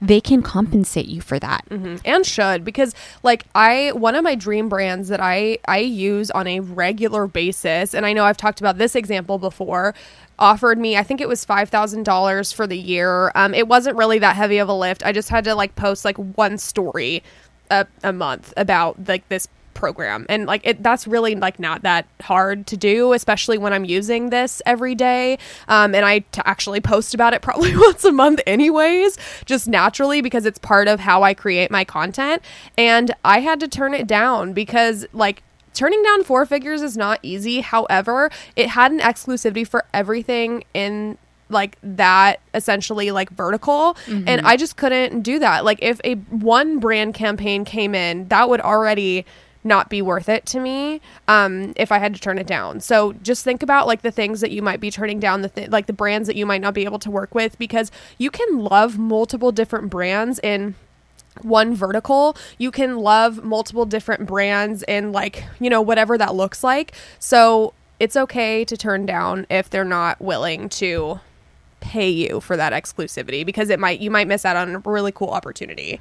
they 0.00 0.20
can 0.20 0.42
compensate 0.42 1.06
you 1.06 1.20
for 1.20 1.38
that. 1.38 1.64
Mhm. 1.70 2.00
and 2.04 2.26
should 2.26 2.64
because 2.64 2.92
like 3.22 3.44
i 3.54 3.92
one 3.94 4.14
of 4.16 4.24
my 4.24 4.34
dream 4.34 4.68
brands 4.68 5.08
that 5.08 5.20
i 5.20 5.58
i 5.68 5.78
use 5.78 6.28
on 6.32 6.46
a 6.48 6.58
regular 6.60 7.26
basis 7.28 7.94
and 7.94 8.04
i 8.04 8.12
know 8.12 8.24
i've 8.24 8.36
talked 8.36 8.60
about 8.60 8.78
this 8.78 8.96
example 8.96 9.38
before 9.38 9.94
offered 10.40 10.76
me 10.78 10.96
i 10.96 11.04
think 11.04 11.20
it 11.20 11.28
was 11.28 11.44
$5000 11.46 12.52
for 12.54 12.66
the 12.66 12.76
year 12.76 13.30
um, 13.36 13.54
it 13.54 13.68
wasn't 13.68 13.96
really 13.96 14.18
that 14.18 14.34
heavy 14.34 14.58
of 14.58 14.68
a 14.68 14.74
lift 14.74 15.04
i 15.06 15.12
just 15.12 15.28
had 15.28 15.44
to 15.44 15.54
like 15.54 15.76
post 15.76 16.04
like 16.04 16.16
one 16.16 16.58
story 16.58 17.22
a, 17.72 17.86
a 18.04 18.12
month 18.12 18.52
about 18.56 19.08
like 19.08 19.28
this 19.28 19.48
program. 19.74 20.26
And 20.28 20.46
like 20.46 20.60
it 20.64 20.82
that's 20.82 21.06
really 21.06 21.34
like 21.34 21.58
not 21.58 21.82
that 21.82 22.06
hard 22.20 22.66
to 22.68 22.76
do 22.76 23.14
especially 23.14 23.56
when 23.58 23.72
i'm 23.72 23.84
using 23.84 24.30
this 24.30 24.60
every 24.66 24.94
day. 24.94 25.38
Um, 25.66 25.94
and 25.94 26.04
i 26.04 26.20
t- 26.20 26.42
actually 26.44 26.80
post 26.80 27.14
about 27.14 27.32
it 27.32 27.42
probably 27.48 27.74
once 27.76 28.04
a 28.04 28.12
month 28.12 28.40
anyways 28.46 29.18
just 29.46 29.66
naturally 29.66 30.20
because 30.20 30.46
it's 30.46 30.58
part 30.58 30.88
of 30.88 31.00
how 31.00 31.22
i 31.22 31.34
create 31.34 31.70
my 31.70 31.84
content. 31.84 32.42
And 32.76 33.14
i 33.24 33.40
had 33.40 33.58
to 33.60 33.68
turn 33.68 33.94
it 33.94 34.06
down 34.06 34.52
because 34.52 35.06
like 35.12 35.42
turning 35.74 36.02
down 36.02 36.22
four 36.22 36.44
figures 36.44 36.82
is 36.82 36.96
not 36.96 37.18
easy. 37.22 37.62
However 37.62 38.30
it 38.54 38.68
had 38.68 38.92
an 38.92 39.00
exclusivity 39.00 39.66
for 39.66 39.86
everything 39.94 40.64
in 40.74 41.16
like 41.52 41.78
that 41.82 42.40
essentially 42.54 43.10
like 43.10 43.30
vertical 43.30 43.96
and 44.28 44.40
i 44.46 44.56
just 44.56 44.76
couldn't 44.76 45.20
do 45.22 45.38
that 45.38 45.64
like 45.64 45.78
if 45.82 46.00
a 46.04 46.14
one 46.14 46.78
brand 46.78 47.14
campaign 47.14 47.64
came 47.64 47.94
in 47.94 48.26
that 48.28 48.48
would 48.48 48.60
already 48.60 49.24
not 49.64 49.88
be 49.88 50.02
worth 50.02 50.28
it 50.28 50.44
to 50.46 50.58
me 50.58 51.00
um, 51.28 51.72
if 51.76 51.92
I 51.92 51.98
had 51.98 52.14
to 52.14 52.20
turn 52.20 52.38
it 52.38 52.46
down. 52.46 52.80
So 52.80 53.12
just 53.22 53.44
think 53.44 53.62
about 53.62 53.86
like 53.86 54.02
the 54.02 54.10
things 54.10 54.40
that 54.40 54.50
you 54.50 54.62
might 54.62 54.80
be 54.80 54.90
turning 54.90 55.20
down, 55.20 55.42
the 55.42 55.48
th- 55.48 55.70
like 55.70 55.86
the 55.86 55.92
brands 55.92 56.26
that 56.26 56.36
you 56.36 56.46
might 56.46 56.60
not 56.60 56.74
be 56.74 56.84
able 56.84 56.98
to 57.00 57.10
work 57.10 57.34
with 57.34 57.58
because 57.58 57.90
you 58.18 58.30
can 58.30 58.58
love 58.58 58.98
multiple 58.98 59.52
different 59.52 59.90
brands 59.90 60.40
in 60.42 60.74
one 61.40 61.74
vertical. 61.74 62.36
You 62.58 62.70
can 62.70 62.98
love 62.98 63.42
multiple 63.44 63.86
different 63.86 64.26
brands 64.26 64.82
in 64.88 65.12
like, 65.12 65.44
you 65.60 65.70
know, 65.70 65.80
whatever 65.80 66.18
that 66.18 66.34
looks 66.34 66.62
like. 66.64 66.92
So 67.18 67.72
it's 68.00 68.16
okay 68.16 68.64
to 68.64 68.76
turn 68.76 69.06
down 69.06 69.46
if 69.48 69.70
they're 69.70 69.84
not 69.84 70.20
willing 70.20 70.68
to 70.70 71.20
pay 71.92 72.08
you 72.08 72.40
for 72.40 72.56
that 72.56 72.72
exclusivity 72.72 73.44
because 73.44 73.68
it 73.68 73.78
might 73.78 74.00
you 74.00 74.10
might 74.10 74.26
miss 74.26 74.46
out 74.46 74.56
on 74.56 74.74
a 74.74 74.78
really 74.78 75.12
cool 75.12 75.28
opportunity. 75.28 76.00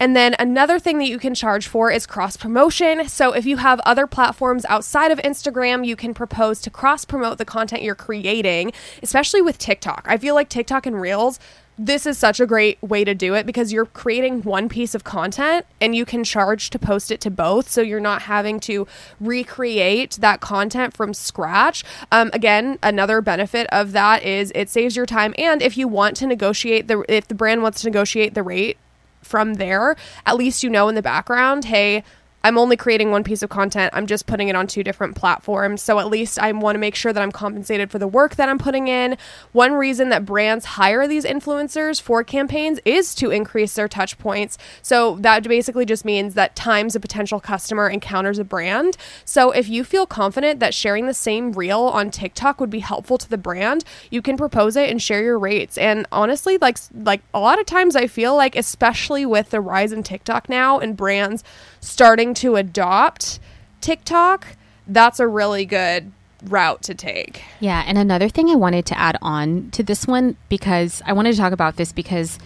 And 0.00 0.16
then 0.16 0.34
another 0.38 0.78
thing 0.78 0.98
that 0.98 1.08
you 1.08 1.18
can 1.18 1.34
charge 1.34 1.68
for 1.68 1.90
is 1.90 2.04
cross 2.04 2.36
promotion. 2.36 3.08
So 3.08 3.32
if 3.32 3.46
you 3.46 3.58
have 3.58 3.78
other 3.80 4.06
platforms 4.06 4.64
outside 4.64 5.12
of 5.12 5.18
Instagram, 5.18 5.86
you 5.86 5.96
can 5.96 6.14
propose 6.14 6.60
to 6.62 6.70
cross 6.70 7.04
promote 7.04 7.38
the 7.38 7.44
content 7.44 7.82
you're 7.82 7.94
creating, 7.94 8.72
especially 9.02 9.40
with 9.40 9.56
TikTok. 9.58 10.06
I 10.08 10.16
feel 10.16 10.34
like 10.34 10.48
TikTok 10.48 10.86
and 10.86 11.00
Reels 11.00 11.38
this 11.76 12.06
is 12.06 12.16
such 12.16 12.38
a 12.38 12.46
great 12.46 12.80
way 12.82 13.04
to 13.04 13.14
do 13.14 13.34
it 13.34 13.46
because 13.46 13.72
you're 13.72 13.86
creating 13.86 14.42
one 14.42 14.68
piece 14.68 14.94
of 14.94 15.02
content 15.02 15.66
and 15.80 15.94
you 15.94 16.04
can 16.04 16.22
charge 16.22 16.70
to 16.70 16.78
post 16.78 17.10
it 17.10 17.20
to 17.22 17.30
both. 17.30 17.68
So 17.68 17.80
you're 17.80 18.00
not 18.00 18.22
having 18.22 18.60
to 18.60 18.86
recreate 19.20 20.18
that 20.20 20.40
content 20.40 20.96
from 20.96 21.12
scratch. 21.14 21.84
Um, 22.12 22.30
again, 22.32 22.78
another 22.82 23.20
benefit 23.20 23.66
of 23.72 23.92
that 23.92 24.22
is 24.22 24.52
it 24.54 24.70
saves 24.70 24.94
your 24.94 25.06
time. 25.06 25.34
And 25.36 25.62
if 25.62 25.76
you 25.76 25.88
want 25.88 26.16
to 26.18 26.26
negotiate 26.26 26.86
the, 26.86 27.04
if 27.08 27.26
the 27.26 27.34
brand 27.34 27.62
wants 27.62 27.80
to 27.80 27.88
negotiate 27.88 28.34
the 28.34 28.42
rate 28.42 28.76
from 29.22 29.54
there, 29.54 29.96
at 30.26 30.36
least 30.36 30.62
you 30.62 30.70
know 30.70 30.88
in 30.88 30.94
the 30.94 31.02
background, 31.02 31.64
hey, 31.64 32.04
I'm 32.44 32.58
only 32.58 32.76
creating 32.76 33.10
one 33.10 33.24
piece 33.24 33.42
of 33.42 33.48
content. 33.48 33.92
I'm 33.94 34.06
just 34.06 34.26
putting 34.26 34.48
it 34.48 34.54
on 34.54 34.66
two 34.66 34.84
different 34.84 35.16
platforms. 35.16 35.82
So 35.82 35.98
at 35.98 36.08
least 36.08 36.38
I 36.38 36.52
want 36.52 36.74
to 36.74 36.78
make 36.78 36.94
sure 36.94 37.12
that 37.12 37.22
I'm 37.22 37.32
compensated 37.32 37.90
for 37.90 37.98
the 37.98 38.06
work 38.06 38.36
that 38.36 38.50
I'm 38.50 38.58
putting 38.58 38.86
in. 38.86 39.16
One 39.52 39.72
reason 39.72 40.10
that 40.10 40.26
brands 40.26 40.66
hire 40.66 41.08
these 41.08 41.24
influencers 41.24 42.00
for 42.00 42.22
campaigns 42.22 42.78
is 42.84 43.14
to 43.16 43.30
increase 43.30 43.74
their 43.74 43.88
touch 43.88 44.18
points. 44.18 44.58
So 44.82 45.16
that 45.20 45.42
basically 45.44 45.86
just 45.86 46.04
means 46.04 46.34
that 46.34 46.54
times 46.54 46.94
a 46.94 47.00
potential 47.00 47.40
customer 47.40 47.88
encounters 47.88 48.38
a 48.38 48.44
brand. 48.44 48.98
So 49.24 49.50
if 49.50 49.68
you 49.68 49.82
feel 49.82 50.06
confident 50.06 50.60
that 50.60 50.74
sharing 50.74 51.06
the 51.06 51.14
same 51.14 51.52
reel 51.52 51.80
on 51.80 52.10
TikTok 52.10 52.60
would 52.60 52.70
be 52.70 52.80
helpful 52.80 53.16
to 53.18 53.30
the 53.30 53.38
brand, 53.38 53.84
you 54.10 54.20
can 54.20 54.36
propose 54.36 54.76
it 54.76 54.90
and 54.90 55.00
share 55.00 55.22
your 55.22 55.38
rates. 55.38 55.78
And 55.78 56.06
honestly, 56.12 56.58
like 56.58 56.76
like 56.92 57.22
a 57.32 57.40
lot 57.40 57.58
of 57.58 57.64
times 57.64 57.96
I 57.96 58.06
feel 58.06 58.36
like 58.36 58.54
especially 58.54 59.24
with 59.24 59.48
the 59.48 59.62
rise 59.62 59.92
in 59.92 60.02
TikTok 60.02 60.50
now 60.50 60.78
and 60.78 60.94
brands 60.94 61.42
starting 61.80 62.33
to 62.34 62.56
adopt 62.56 63.38
TikTok, 63.80 64.56
that's 64.86 65.20
a 65.20 65.26
really 65.26 65.64
good 65.64 66.12
route 66.44 66.82
to 66.82 66.94
take. 66.94 67.42
Yeah, 67.60 67.82
and 67.86 67.96
another 67.98 68.28
thing 68.28 68.50
I 68.50 68.54
wanted 68.54 68.86
to 68.86 68.98
add 68.98 69.16
on 69.22 69.70
to 69.72 69.82
this 69.82 70.06
one 70.06 70.36
because 70.48 71.02
I 71.06 71.12
wanted 71.12 71.32
to 71.32 71.38
talk 71.38 71.52
about 71.52 71.76
this 71.76 71.92
because 71.92 72.38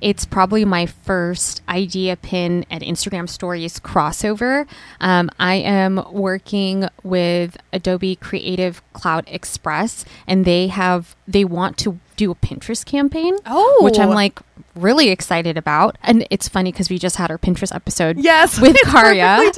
it's 0.00 0.24
probably 0.24 0.64
my 0.64 0.86
first 0.86 1.62
idea 1.68 2.16
pin 2.16 2.64
and 2.70 2.82
Instagram 2.82 3.28
stories 3.28 3.78
crossover. 3.80 4.66
Um, 5.00 5.30
I 5.38 5.54
am 5.56 6.02
working 6.10 6.88
with 7.02 7.56
Adobe 7.72 8.16
Creative 8.16 8.82
Cloud 8.92 9.24
Express, 9.26 10.04
and 10.26 10.44
they 10.44 10.68
have 10.68 11.14
they 11.28 11.44
want 11.44 11.76
to 11.78 11.98
do 12.16 12.30
a 12.30 12.34
Pinterest 12.34 12.84
campaign. 12.84 13.36
Oh. 13.46 13.78
which 13.82 13.98
I'm 13.98 14.10
like 14.10 14.40
really 14.74 15.08
excited 15.08 15.56
about. 15.56 15.96
And 16.02 16.26
it's 16.30 16.48
funny 16.48 16.72
because 16.72 16.90
we 16.90 16.98
just 16.98 17.16
had 17.16 17.30
our 17.30 17.38
Pinterest 17.38 17.74
episode. 17.74 18.18
Yes, 18.18 18.60
with 18.60 18.76
Karya. 18.84 19.52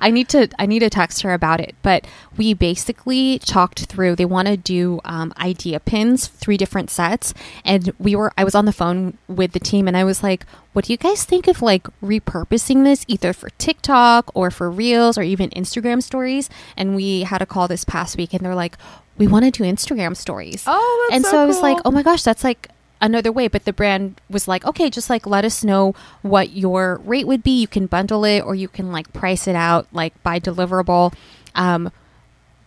I 0.00 0.10
need 0.10 0.28
to 0.30 0.48
I 0.58 0.66
need 0.66 0.80
to 0.80 0.90
text 0.90 1.22
her 1.22 1.32
about 1.32 1.60
it. 1.60 1.74
But 1.82 2.06
we 2.36 2.54
basically 2.54 3.38
talked 3.40 3.86
through. 3.86 4.16
They 4.16 4.24
want 4.24 4.48
to 4.48 4.56
do 4.56 5.00
um, 5.04 5.32
idea 5.38 5.80
pins, 5.80 6.26
three 6.26 6.56
different 6.56 6.90
sets, 6.90 7.34
and 7.64 7.92
we 7.98 8.14
were. 8.16 8.32
I 8.36 8.44
was 8.44 8.54
on 8.54 8.64
the 8.64 8.72
phone 8.72 9.18
with 9.28 9.52
the 9.52 9.60
team, 9.60 9.88
and 9.88 9.96
I 9.96 10.04
was 10.04 10.22
like, 10.22 10.46
"What 10.72 10.86
do 10.86 10.92
you 10.92 10.96
guys 10.96 11.24
think 11.24 11.48
of 11.48 11.62
like 11.62 11.88
repurposing 12.02 12.84
this 12.84 13.04
either 13.08 13.32
for 13.32 13.50
TikTok 13.58 14.30
or 14.34 14.50
for 14.50 14.70
Reels 14.70 15.16
or 15.16 15.22
even 15.22 15.50
Instagram 15.50 16.02
stories?" 16.02 16.50
And 16.76 16.94
we 16.94 17.22
had 17.22 17.42
a 17.42 17.46
call 17.46 17.68
this 17.68 17.84
past 17.84 18.16
week, 18.16 18.32
and 18.34 18.40
they're 18.44 18.54
like, 18.54 18.76
"We 19.16 19.26
want 19.26 19.44
to 19.44 19.50
do 19.50 19.64
Instagram 19.64 20.16
stories." 20.16 20.64
Oh, 20.66 21.06
that's 21.08 21.16
and 21.16 21.24
so 21.24 21.32
so, 21.32 21.42
I 21.42 21.46
was 21.46 21.60
like, 21.60 21.78
"Oh 21.84 21.90
my 21.90 22.02
gosh, 22.02 22.22
that's 22.22 22.44
like." 22.44 22.68
Another 23.00 23.30
way 23.30 23.48
but 23.48 23.64
the 23.64 23.72
brand 23.72 24.20
was 24.30 24.48
like 24.48 24.64
okay 24.64 24.88
just 24.88 25.10
like 25.10 25.26
let 25.26 25.44
us 25.44 25.62
know 25.62 25.94
what 26.22 26.50
your 26.50 27.00
rate 27.04 27.26
would 27.26 27.42
be. 27.42 27.60
You 27.60 27.68
can 27.68 27.86
bundle 27.86 28.24
it 28.24 28.40
or 28.40 28.54
you 28.54 28.68
can 28.68 28.92
like 28.92 29.12
price 29.12 29.46
it 29.46 29.56
out 29.56 29.86
like 29.92 30.20
by 30.22 30.40
deliverable. 30.40 31.12
Um 31.54 31.90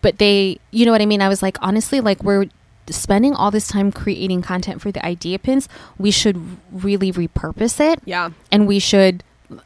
but 0.02 0.18
they 0.18 0.58
you 0.70 0.86
know 0.86 0.92
what 0.92 1.02
i 1.02 1.06
mean? 1.06 1.22
I 1.22 1.28
was 1.28 1.42
like 1.42 1.58
honestly 1.60 2.00
like 2.00 2.22
we're 2.22 2.46
spending 2.88 3.34
all 3.34 3.50
this 3.50 3.68
time 3.68 3.92
creating 3.92 4.42
content 4.42 4.80
for 4.80 4.90
the 4.90 5.04
idea 5.04 5.38
pins. 5.38 5.68
We 5.98 6.10
should 6.10 6.56
really 6.72 7.12
repurpose 7.12 7.80
it. 7.80 8.00
Yeah. 8.04 8.30
and 8.50 8.66
we 8.66 8.78
should 8.78 9.22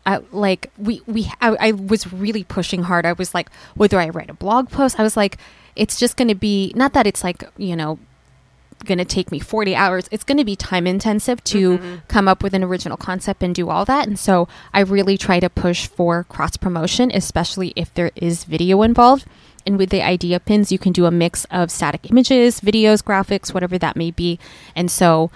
I, 0.07 0.21
like 0.33 0.71
we 0.79 1.03
we 1.07 1.31
I, 1.43 1.57
I 1.69 1.73
was 1.73 2.11
really 2.11 2.43
pushing 2.45 2.85
hard. 2.85 3.05
I 3.05 3.13
was 3.13 3.35
like 3.35 3.51
whether 3.75 3.99
i 4.01 4.09
write 4.09 4.31
a 4.31 4.35
blog 4.35 4.71
post 4.71 4.99
i 4.99 5.03
was 5.03 5.15
like 5.17 5.37
it's 5.77 5.99
just 5.99 6.17
going 6.17 6.29
to 6.29 6.35
be 6.35 6.73
not 6.75 6.93
that 6.95 7.07
it's 7.07 7.23
like 7.25 7.45
you 7.59 7.77
know 7.77 7.99
going 8.85 8.99
to 8.99 9.05
take 9.05 9.31
me 9.33 9.39
40 9.39 9.75
hours 9.75 10.09
it's 10.11 10.25
going 10.25 10.39
to 10.39 10.45
be 10.45 10.57
time 10.57 10.87
intensive 10.87 11.43
to 11.45 12.01
come 12.09 12.29
up 12.29 12.43
with 12.43 12.55
an 12.55 12.63
original 12.63 12.97
concept 12.97 13.43
and 13.43 13.55
do 13.55 13.69
all 13.71 13.85
that 13.85 14.07
and 14.07 14.19
so 14.19 14.47
i 14.73 14.81
really 14.81 15.17
try 15.19 15.41
to 15.41 15.51
push 15.51 15.87
for 15.87 16.25
cross 16.25 16.57
promotion 16.57 17.11
especially 17.15 17.73
if 17.77 17.93
there 17.95 18.11
is 18.15 18.45
video 18.45 18.83
involved 18.83 19.25
and 19.67 19.79
with 19.79 19.91
the 19.91 20.03
idea 20.03 20.39
pins 20.39 20.71
you 20.71 20.79
can 20.79 20.93
do 20.93 21.07
a 21.07 21.11
mix 21.11 21.45
of 21.51 21.71
static 21.71 22.11
images 22.11 22.61
videos 22.61 23.03
graphics 23.03 23.53
whatever 23.53 23.79
that 23.79 23.97
may 23.97 24.11
be 24.11 24.39
and 24.77 24.91
so 24.91 25.31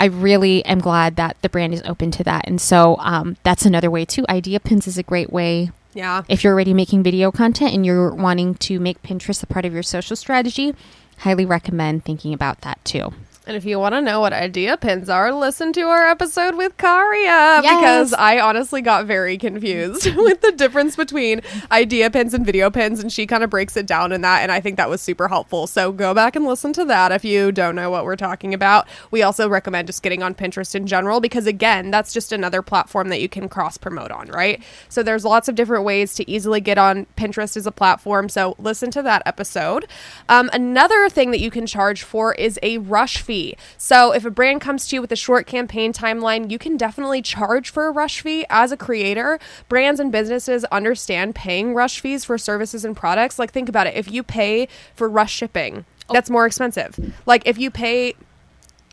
I 0.00 0.04
really 0.04 0.64
am 0.64 0.78
glad 0.78 1.16
that 1.16 1.36
the 1.42 1.48
brand 1.48 1.74
is 1.74 1.82
open 1.82 2.12
to 2.12 2.22
that. 2.22 2.46
And 2.46 2.60
so 2.60 2.94
um, 3.00 3.36
that's 3.42 3.66
another 3.66 3.90
way 3.90 4.04
too. 4.04 4.24
Idea 4.28 4.60
pins 4.60 4.86
is 4.86 4.96
a 4.96 5.02
great 5.02 5.32
way 5.32 5.72
Yeah. 5.92 6.22
if 6.28 6.44
you're 6.44 6.52
already 6.52 6.72
making 6.72 7.02
video 7.02 7.32
content 7.32 7.74
and 7.74 7.84
you're 7.84 8.14
wanting 8.14 8.54
to 8.54 8.78
make 8.78 9.02
Pinterest 9.02 9.42
a 9.42 9.46
part 9.46 9.64
of 9.64 9.72
your 9.74 9.82
social 9.82 10.14
strategy. 10.14 10.72
Highly 11.18 11.44
recommend 11.44 12.04
thinking 12.04 12.32
about 12.32 12.60
that 12.62 12.84
too. 12.84 13.12
And 13.48 13.56
if 13.56 13.64
you 13.64 13.78
want 13.78 13.94
to 13.94 14.02
know 14.02 14.20
what 14.20 14.34
idea 14.34 14.76
pins 14.76 15.08
are, 15.08 15.32
listen 15.32 15.72
to 15.72 15.80
our 15.84 16.06
episode 16.06 16.54
with 16.54 16.76
Karia 16.76 17.62
Yes. 17.62 17.80
because 17.80 18.12
I 18.12 18.40
honestly 18.40 18.82
got 18.82 19.06
very 19.06 19.38
confused 19.38 20.04
with 20.16 20.42
the 20.42 20.52
difference 20.52 20.96
between 20.96 21.40
idea 21.72 22.10
pins 22.10 22.34
and 22.34 22.44
video 22.44 22.68
pins, 22.70 23.00
and 23.00 23.10
she 23.10 23.26
kind 23.26 23.42
of 23.42 23.48
breaks 23.48 23.74
it 23.78 23.86
down 23.86 24.12
in 24.12 24.20
that, 24.20 24.42
and 24.42 24.52
I 24.52 24.60
think 24.60 24.76
that 24.76 24.90
was 24.90 25.00
super 25.00 25.28
helpful. 25.28 25.66
So 25.66 25.92
go 25.92 26.12
back 26.12 26.36
and 26.36 26.44
listen 26.44 26.74
to 26.74 26.84
that 26.84 27.10
if 27.10 27.24
you 27.24 27.50
don't 27.50 27.74
know 27.74 27.88
what 27.88 28.04
we're 28.04 28.16
talking 28.16 28.52
about. 28.52 28.86
We 29.10 29.22
also 29.22 29.48
recommend 29.48 29.86
just 29.86 30.02
getting 30.02 30.22
on 30.22 30.34
Pinterest 30.34 30.74
in 30.74 30.86
general 30.86 31.18
because 31.18 31.46
again, 31.46 31.90
that's 31.90 32.12
just 32.12 32.32
another 32.32 32.60
platform 32.60 33.08
that 33.08 33.22
you 33.22 33.30
can 33.30 33.48
cross 33.48 33.78
promote 33.78 34.10
on, 34.10 34.28
right? 34.28 34.62
So 34.90 35.02
there's 35.02 35.24
lots 35.24 35.48
of 35.48 35.54
different 35.54 35.84
ways 35.84 36.12
to 36.16 36.30
easily 36.30 36.60
get 36.60 36.76
on 36.76 37.06
Pinterest 37.16 37.56
as 37.56 37.66
a 37.66 37.72
platform. 37.72 38.28
So 38.28 38.56
listen 38.58 38.90
to 38.90 39.00
that 39.04 39.22
episode. 39.24 39.86
Um, 40.28 40.50
another 40.52 41.08
thing 41.08 41.30
that 41.30 41.40
you 41.40 41.50
can 41.50 41.66
charge 41.66 42.02
for 42.02 42.34
is 42.34 42.58
a 42.62 42.76
rush 42.76 43.22
fee. 43.22 43.37
So 43.76 44.12
if 44.12 44.24
a 44.24 44.30
brand 44.30 44.60
comes 44.60 44.86
to 44.88 44.96
you 44.96 45.00
with 45.00 45.12
a 45.12 45.16
short 45.16 45.46
campaign 45.46 45.92
timeline, 45.92 46.50
you 46.50 46.58
can 46.58 46.76
definitely 46.76 47.22
charge 47.22 47.70
for 47.70 47.86
a 47.86 47.90
rush 47.90 48.20
fee 48.20 48.44
as 48.50 48.72
a 48.72 48.76
creator. 48.76 49.38
Brands 49.68 50.00
and 50.00 50.10
businesses 50.12 50.64
understand 50.66 51.34
paying 51.34 51.74
rush 51.74 52.00
fees 52.00 52.24
for 52.24 52.38
services 52.38 52.84
and 52.84 52.96
products. 52.96 53.38
Like 53.38 53.52
think 53.52 53.68
about 53.68 53.86
it. 53.86 53.94
If 53.94 54.10
you 54.10 54.22
pay 54.22 54.68
for 54.94 55.08
rush 55.08 55.32
shipping, 55.32 55.84
oh. 56.08 56.14
that's 56.14 56.30
more 56.30 56.46
expensive. 56.46 56.98
Like 57.26 57.42
if 57.46 57.58
you 57.58 57.70
pay 57.70 58.14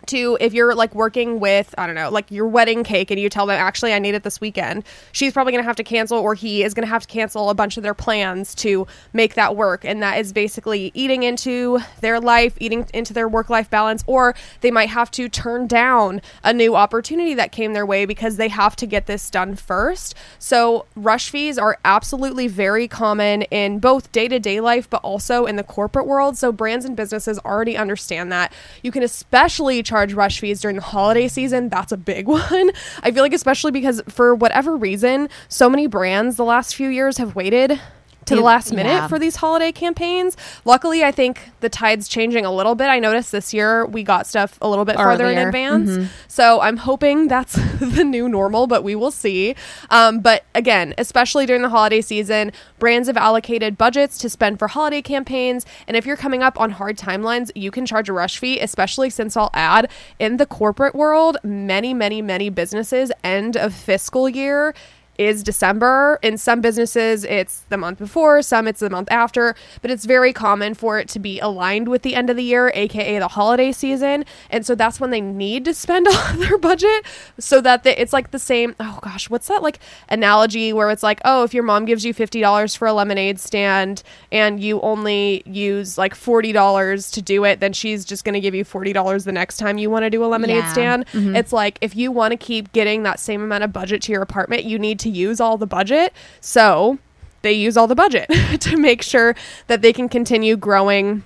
to 0.08 0.38
if 0.40 0.54
you're 0.54 0.76
like 0.76 0.94
working 0.94 1.40
with 1.40 1.74
i 1.78 1.86
don't 1.86 1.96
know 1.96 2.10
like 2.10 2.30
your 2.32 2.48
wedding 2.48 2.84
cake 2.84 3.12
and 3.12 3.20
you 3.20 3.30
tell 3.30 3.46
them 3.46 3.60
actually 3.60 3.94
i 3.94 4.00
need 4.00 4.16
it 4.16 4.24
this 4.24 4.40
weekend 4.42 4.84
she's 5.12 5.34
probably 5.34 5.52
going 5.52 5.64
to 5.64 5.68
have 5.68 5.76
to 5.76 5.84
cancel 5.84 6.18
or 6.18 6.36
he 6.36 6.64
is 6.64 6.74
going 6.74 6.86
to 6.86 6.90
have 6.90 7.02
to 7.02 7.08
cancel 7.08 7.50
a 7.50 7.54
bunch 7.54 7.78
of 7.78 7.84
their 7.84 7.94
plans 7.94 8.54
to 8.56 8.86
make 9.14 9.36
that 9.36 9.56
work. 9.56 9.86
And 9.86 10.02
that 10.04 10.20
is 10.20 10.34
basically 10.34 10.92
eating 10.94 11.24
into 11.24 11.80
their 12.02 12.20
life 12.20 12.56
eating 12.60 12.88
into 12.94 13.14
their 13.14 13.28
work 13.28 13.50
life 13.50 13.70
balance 13.70 14.04
or 14.08 14.36
they 14.62 14.72
might 14.72 14.90
have 14.90 15.10
to 15.12 15.30
turn 15.30 15.68
down 15.68 16.22
a 16.44 16.54
new 16.54 16.76
opportunity 16.76 17.34
that 17.36 17.52
came 17.52 17.74
their 17.74 17.86
way 17.86 18.06
because 18.06 18.38
they 18.38 18.50
have 18.50 18.76
to 18.78 18.86
get 18.86 19.06
this 19.06 19.30
done 19.30 19.56
first. 19.56 20.16
So 20.40 20.86
rush 20.96 21.30
fees 21.30 21.58
are 21.58 21.78
absolutely 21.86 22.48
very 22.48 22.88
common 22.88 23.44
in 23.44 23.80
both 23.80 24.12
day-to-day 24.12 24.60
life 24.60 24.90
but 24.90 25.02
also 25.02 25.46
in 25.46 25.56
the 25.56 25.64
corporate 25.64 26.08
world. 26.08 26.38
So 26.38 26.52
brands 26.52 26.86
and 26.86 26.96
businesses 26.96 27.40
already 27.40 27.78
understand 27.78 28.32
that. 28.32 28.52
You 28.84 28.92
can 28.92 29.04
especially 29.04 29.82
charge 29.84 29.95
rush 30.14 30.40
fees 30.40 30.62
during 30.62 30.76
the 30.76 30.82
holiday 30.82 31.28
season. 31.28 31.70
That's 31.70 31.92
a 31.92 31.98
big 31.98 32.28
one. 32.28 32.72
I 33.04 33.12
feel 33.12 33.24
like, 33.24 33.34
especially 33.34 33.72
because 33.72 34.02
for 34.10 34.36
whatever 34.36 34.76
reason, 34.76 35.30
so 35.48 35.70
many 35.70 35.88
brands 35.88 36.36
the 36.36 36.46
last 36.46 36.76
few 36.76 36.90
years 36.90 37.18
have 37.18 37.36
waited 37.36 37.80
to 38.26 38.36
the 38.36 38.42
last 38.42 38.72
minute 38.74 38.90
Yeah. 38.92 39.08
for 39.08 39.20
these 39.20 39.38
holiday 39.38 39.72
campaigns. 39.72 40.36
Luckily, 40.66 41.04
I 41.04 41.12
think 41.12 41.52
the 41.62 41.70
tide's 41.70 42.08
changing 42.08 42.46
a 42.46 42.52
little 42.52 42.76
bit. 42.76 42.88
I 42.88 43.00
noticed 43.00 43.32
this 43.32 43.54
year 43.54 43.86
we 43.86 44.04
got 44.04 44.28
stuff 44.28 44.58
a 44.62 44.68
little 44.70 44.86
bit 44.86 44.96
farther 44.96 45.26
in 45.26 45.38
Earlier. 45.38 45.48
advance. 45.48 45.90
Mhm. 45.90 46.08
So 46.28 46.62
I'm 46.62 46.78
hoping 46.78 47.28
that's 47.28 47.54
the 47.80 48.04
new 48.04 48.28
normal, 48.28 48.68
but 48.68 48.84
we 48.84 48.96
will 48.96 49.12
see. 49.12 49.56
Um, 49.90 50.20
but 50.20 50.44
again, 50.54 50.94
especially 50.98 51.46
during 51.46 51.62
the 51.62 51.70
holiday 51.70 52.02
season, 52.02 52.52
brands 52.80 53.08
have 53.08 53.18
allocated 53.18 53.78
budgets 53.78 54.18
to 54.20 54.30
spend 54.30 54.60
for 54.60 54.68
holiday 54.68 55.02
campaigns. 55.02 55.66
And 55.88 55.96
if 55.96 56.06
you're 56.06 56.18
coming 56.18 56.42
up 56.44 56.60
on 56.60 56.72
hard 56.72 56.98
timelines, 56.98 57.52
you 57.56 57.72
can 57.72 57.86
charge 57.86 58.10
a 58.10 58.14
rush 58.14 58.38
fee, 58.40 58.60
especially 58.60 59.10
since 59.10 59.38
I'll 59.38 59.52
add 59.54 59.90
in 60.20 60.38
the 60.38 60.46
corporate 60.46 60.96
world, 60.96 61.38
many, 61.44 61.94
many, 61.94 62.22
many 62.22 62.50
businesses 62.50 63.12
end 63.24 63.56
of 63.56 63.74
fiscal 63.74 64.28
year 64.28 64.74
is 65.18 65.44
December. 65.44 66.20
In 66.22 66.38
some 66.38 66.62
businesses, 66.62 67.24
it's 67.24 67.62
the 67.70 67.78
month 67.78 68.00
before, 68.00 68.42
some 68.42 68.68
it's 68.68 68.80
the 68.80 68.90
month 68.90 69.08
after, 69.12 69.56
but 69.82 69.92
it's 69.92 70.06
very 70.06 70.34
common 70.34 70.74
for 70.74 71.00
it 71.00 71.08
to 71.10 71.20
be 71.20 71.40
aligned 71.40 71.88
with 71.88 72.02
the 72.02 72.16
end 72.16 72.30
of 72.30 72.36
the 72.36 72.44
year, 72.44 72.72
aka 72.76 73.20
the 73.20 73.28
holiday 73.30 73.72
season. 73.72 74.26
And 74.50 74.66
so 74.66 74.76
that's 74.76 75.00
when 75.00 75.10
they 75.12 75.22
need 75.22 75.66
to 75.66 75.74
spend 75.74 76.08
all 76.12 76.34
their 76.38 76.58
budget 76.58 77.06
so 77.40 77.62
that 77.62 77.84
they, 77.84 77.96
it's 77.96 78.14
like 78.14 78.32
the 78.32 78.40
same. 78.40 78.76
Oh 78.80 79.00
gosh, 79.02 79.30
what's 79.30 79.48
that 79.48 79.62
like 79.64 79.80
analogy 80.10 80.74
where 80.74 80.90
it's 80.92 81.04
like, 81.04 81.22
oh, 81.26 81.44
if 81.44 81.54
your 81.54 81.64
mom 81.64 81.86
gives 81.86 82.06
you 82.06 82.14
$50 82.14 82.78
for 82.78 82.88
a 82.88 82.94
lemonade 82.94 83.40
stand 83.40 84.04
and 84.32 84.60
you 84.60 84.82
only 84.82 85.44
use 85.46 85.98
like 85.98 86.14
$40 86.14 87.12
to 87.14 87.22
do 87.22 87.44
it, 87.46 87.60
then 87.60 87.74
she's 87.74 88.06
just 88.06 88.24
going 88.24 88.34
to 88.34 88.40
give 88.40 88.54
you 88.56 88.64
$40 88.66 89.26
the 89.26 89.32
next 89.32 89.58
time 89.58 89.78
you 89.78 89.90
want 89.90 90.04
to 90.04 90.10
do 90.10 90.24
a 90.24 90.28
lemonade 90.28 90.58
Yeah. 90.58 90.74
stand. 90.74 91.06
Mm-hmm. 91.08 91.36
It's 91.36 91.54
like 91.54 91.78
if 91.82 91.96
you 91.96 92.12
want 92.12 92.32
to 92.32 92.38
keep 92.38 92.72
getting 92.74 93.04
that 93.04 93.20
same 93.20 93.42
amount 93.42 93.64
of 93.64 93.74
budget 93.74 94.02
to 94.04 94.12
your 94.12 94.22
apartment, 94.22 94.64
you 94.64 94.78
need 94.80 95.00
to 95.00 95.05
use 95.10 95.40
all 95.40 95.58
the 95.58 95.68
budget. 95.68 96.14
So 96.42 97.00
they 97.42 97.54
use 97.54 97.78
all 97.78 97.88
the 97.88 97.96
budget 97.96 98.30
to 98.62 98.78
make 98.78 99.02
sure 99.02 99.36
that 99.68 99.82
they 99.82 99.94
can 99.94 100.10
continue 100.10 100.58
growing. 100.58 101.24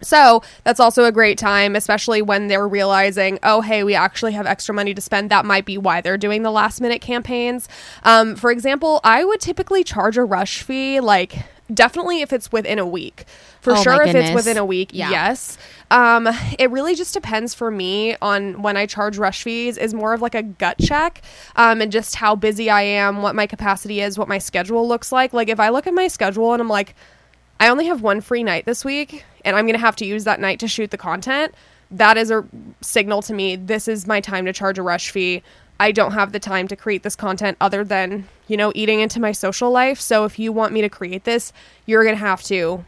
So 0.00 0.42
that's 0.64 0.80
also 0.80 1.04
a 1.04 1.12
great 1.12 1.38
time, 1.38 1.76
especially 1.76 2.22
when 2.22 2.48
they're 2.48 2.66
realizing, 2.66 3.38
oh, 3.44 3.60
hey, 3.60 3.84
we 3.84 3.94
actually 3.94 4.32
have 4.32 4.46
extra 4.46 4.74
money 4.74 4.94
to 4.94 5.00
spend. 5.00 5.30
That 5.30 5.44
might 5.44 5.64
be 5.64 5.78
why 5.78 6.00
they're 6.00 6.18
doing 6.18 6.42
the 6.42 6.50
last 6.50 6.80
minute 6.80 7.00
campaigns. 7.00 7.68
Um, 8.02 8.34
for 8.34 8.50
example, 8.50 9.00
I 9.04 9.24
would 9.24 9.40
typically 9.40 9.84
charge 9.84 10.16
a 10.16 10.24
rush 10.24 10.62
fee, 10.62 10.98
like 10.98 11.36
definitely 11.72 12.20
if 12.22 12.32
it's 12.32 12.50
within 12.52 12.78
a 12.78 12.86
week. 12.86 13.24
For 13.60 13.72
Oh 13.74 13.82
sure, 13.82 14.02
if 14.02 14.14
it's 14.14 14.34
within 14.34 14.58
a 14.58 14.64
week, 14.64 14.90
Yeah. 14.92 15.10
yes. 15.10 15.56
Um, 15.90 16.28
it 16.58 16.70
really 16.70 16.94
just 16.94 17.14
depends 17.14 17.54
for 17.54 17.70
me 17.70 18.16
on 18.22 18.62
when 18.62 18.76
I 18.76 18.86
charge 18.86 19.18
rush 19.18 19.42
fees 19.42 19.76
is 19.78 19.92
more 19.94 20.14
of 20.14 20.22
like 20.22 20.34
a 20.34 20.42
gut 20.42 20.78
check, 20.78 21.22
um, 21.56 21.80
and 21.80 21.92
just 21.92 22.16
how 22.16 22.34
busy 22.34 22.70
I 22.70 22.82
am, 22.82 23.22
what 23.22 23.34
my 23.34 23.46
capacity 23.46 24.00
is, 24.00 24.18
what 24.18 24.26
my 24.28 24.38
schedule 24.38 24.86
looks 24.88 25.12
like. 25.12 25.32
Like 25.32 25.48
if 25.48 25.60
I 25.60 25.68
look 25.68 25.86
at 25.86 25.94
my 25.94 26.08
schedule 26.08 26.52
and 26.52 26.60
I'm 26.62 26.68
like, 26.68 26.94
I 27.60 27.68
only 27.68 27.86
have 27.86 28.02
one 28.02 28.20
free 28.20 28.42
night 28.42 28.64
this 28.64 28.84
week, 28.84 29.24
and 29.44 29.54
I'm 29.54 29.66
going 29.66 29.74
to 29.74 29.80
have 29.80 29.96
to 29.96 30.06
use 30.06 30.24
that 30.24 30.40
night 30.40 30.58
to 30.60 30.68
shoot 30.68 30.90
the 30.90 30.98
content. 30.98 31.54
That 31.92 32.16
is 32.16 32.30
a 32.30 32.44
signal 32.80 33.22
to 33.22 33.34
me. 33.34 33.54
This 33.56 33.86
is 33.86 34.06
my 34.06 34.20
time 34.20 34.46
to 34.46 34.52
charge 34.52 34.78
a 34.78 34.82
rush 34.82 35.10
fee. 35.10 35.42
I 35.82 35.90
don't 35.90 36.12
have 36.12 36.30
the 36.30 36.38
time 36.38 36.68
to 36.68 36.76
create 36.76 37.02
this 37.02 37.16
content 37.16 37.56
other 37.60 37.82
than, 37.82 38.28
you 38.46 38.56
know, 38.56 38.70
eating 38.76 39.00
into 39.00 39.18
my 39.18 39.32
social 39.32 39.68
life. 39.68 40.00
So 40.00 40.24
if 40.24 40.38
you 40.38 40.52
want 40.52 40.72
me 40.72 40.80
to 40.80 40.88
create 40.88 41.24
this, 41.24 41.52
you're 41.86 42.04
going 42.04 42.14
to 42.14 42.20
have 42.20 42.40
to 42.44 42.84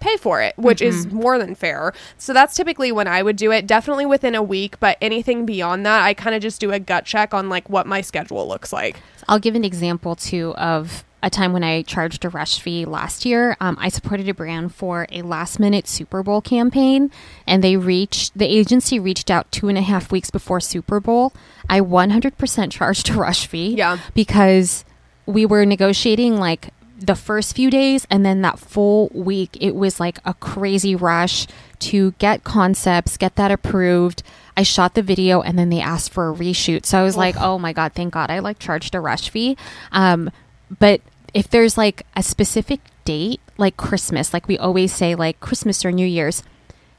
pay 0.00 0.16
for 0.16 0.42
it, 0.42 0.58
which 0.58 0.82
is 0.82 1.06
mm-hmm. 1.06 1.16
more 1.18 1.38
than 1.38 1.54
fair. 1.54 1.92
So 2.18 2.32
that's 2.32 2.56
typically 2.56 2.90
when 2.90 3.06
I 3.06 3.22
would 3.22 3.36
do 3.36 3.52
it, 3.52 3.64
definitely 3.68 4.06
within 4.06 4.34
a 4.34 4.42
week, 4.42 4.80
but 4.80 4.98
anything 5.00 5.46
beyond 5.46 5.86
that, 5.86 6.02
I 6.02 6.14
kind 6.14 6.34
of 6.34 6.42
just 6.42 6.60
do 6.60 6.72
a 6.72 6.80
gut 6.80 7.04
check 7.04 7.32
on 7.32 7.48
like 7.48 7.70
what 7.70 7.86
my 7.86 8.00
schedule 8.00 8.48
looks 8.48 8.72
like. 8.72 8.98
I'll 9.28 9.38
give 9.38 9.54
an 9.54 9.64
example 9.64 10.16
too 10.16 10.52
of 10.56 11.04
a 11.26 11.30
time 11.30 11.52
when 11.52 11.64
I 11.64 11.82
charged 11.82 12.24
a 12.24 12.28
rush 12.28 12.60
fee 12.60 12.84
last 12.84 13.24
year. 13.24 13.56
Um, 13.60 13.76
I 13.80 13.88
supported 13.88 14.28
a 14.28 14.34
brand 14.34 14.72
for 14.74 15.06
a 15.10 15.22
last 15.22 15.58
minute 15.58 15.88
Super 15.88 16.22
Bowl 16.22 16.40
campaign, 16.40 17.10
and 17.46 17.62
they 17.64 17.76
reached 17.76 18.38
the 18.38 18.46
agency 18.46 18.98
reached 19.00 19.30
out 19.30 19.50
two 19.50 19.68
and 19.68 19.76
a 19.76 19.82
half 19.82 20.12
weeks 20.12 20.30
before 20.30 20.60
Super 20.60 21.00
Bowl. 21.00 21.32
I 21.68 21.80
100% 21.80 22.70
charged 22.70 23.10
a 23.10 23.14
rush 23.14 23.46
fee. 23.46 23.74
Yeah. 23.74 23.98
because 24.14 24.84
we 25.26 25.44
were 25.44 25.66
negotiating 25.66 26.36
like 26.36 26.72
the 26.98 27.16
first 27.16 27.56
few 27.56 27.68
days 27.70 28.06
and 28.08 28.24
then 28.24 28.40
that 28.42 28.58
full 28.58 29.10
week 29.12 29.56
it 29.60 29.74
was 29.74 29.98
like 30.00 30.18
a 30.24 30.32
crazy 30.34 30.94
rush 30.94 31.46
to 31.78 32.12
get 32.12 32.42
concepts 32.42 33.18
get 33.18 33.34
that 33.36 33.50
approved 33.50 34.22
i 34.56 34.62
shot 34.62 34.94
the 34.94 35.02
video 35.02 35.42
and 35.42 35.58
then 35.58 35.68
they 35.68 35.80
asked 35.80 36.10
for 36.10 36.30
a 36.30 36.34
reshoot 36.34 36.86
so 36.86 36.98
i 36.98 37.02
was 37.02 37.14
like 37.16 37.36
oh 37.38 37.58
my 37.58 37.72
god 37.74 37.92
thank 37.92 38.14
god 38.14 38.30
i 38.30 38.38
like 38.38 38.58
charged 38.58 38.94
a 38.94 39.00
rush 39.00 39.28
fee 39.28 39.58
um, 39.92 40.30
but 40.78 41.02
if 41.36 41.48
there's 41.50 41.76
like 41.78 42.04
a 42.16 42.22
specific 42.22 42.80
date 43.04 43.40
like 43.56 43.76
christmas 43.76 44.32
like 44.32 44.48
we 44.48 44.58
always 44.58 44.92
say 44.92 45.14
like 45.14 45.38
christmas 45.38 45.84
or 45.84 45.92
new 45.92 46.06
year's 46.06 46.42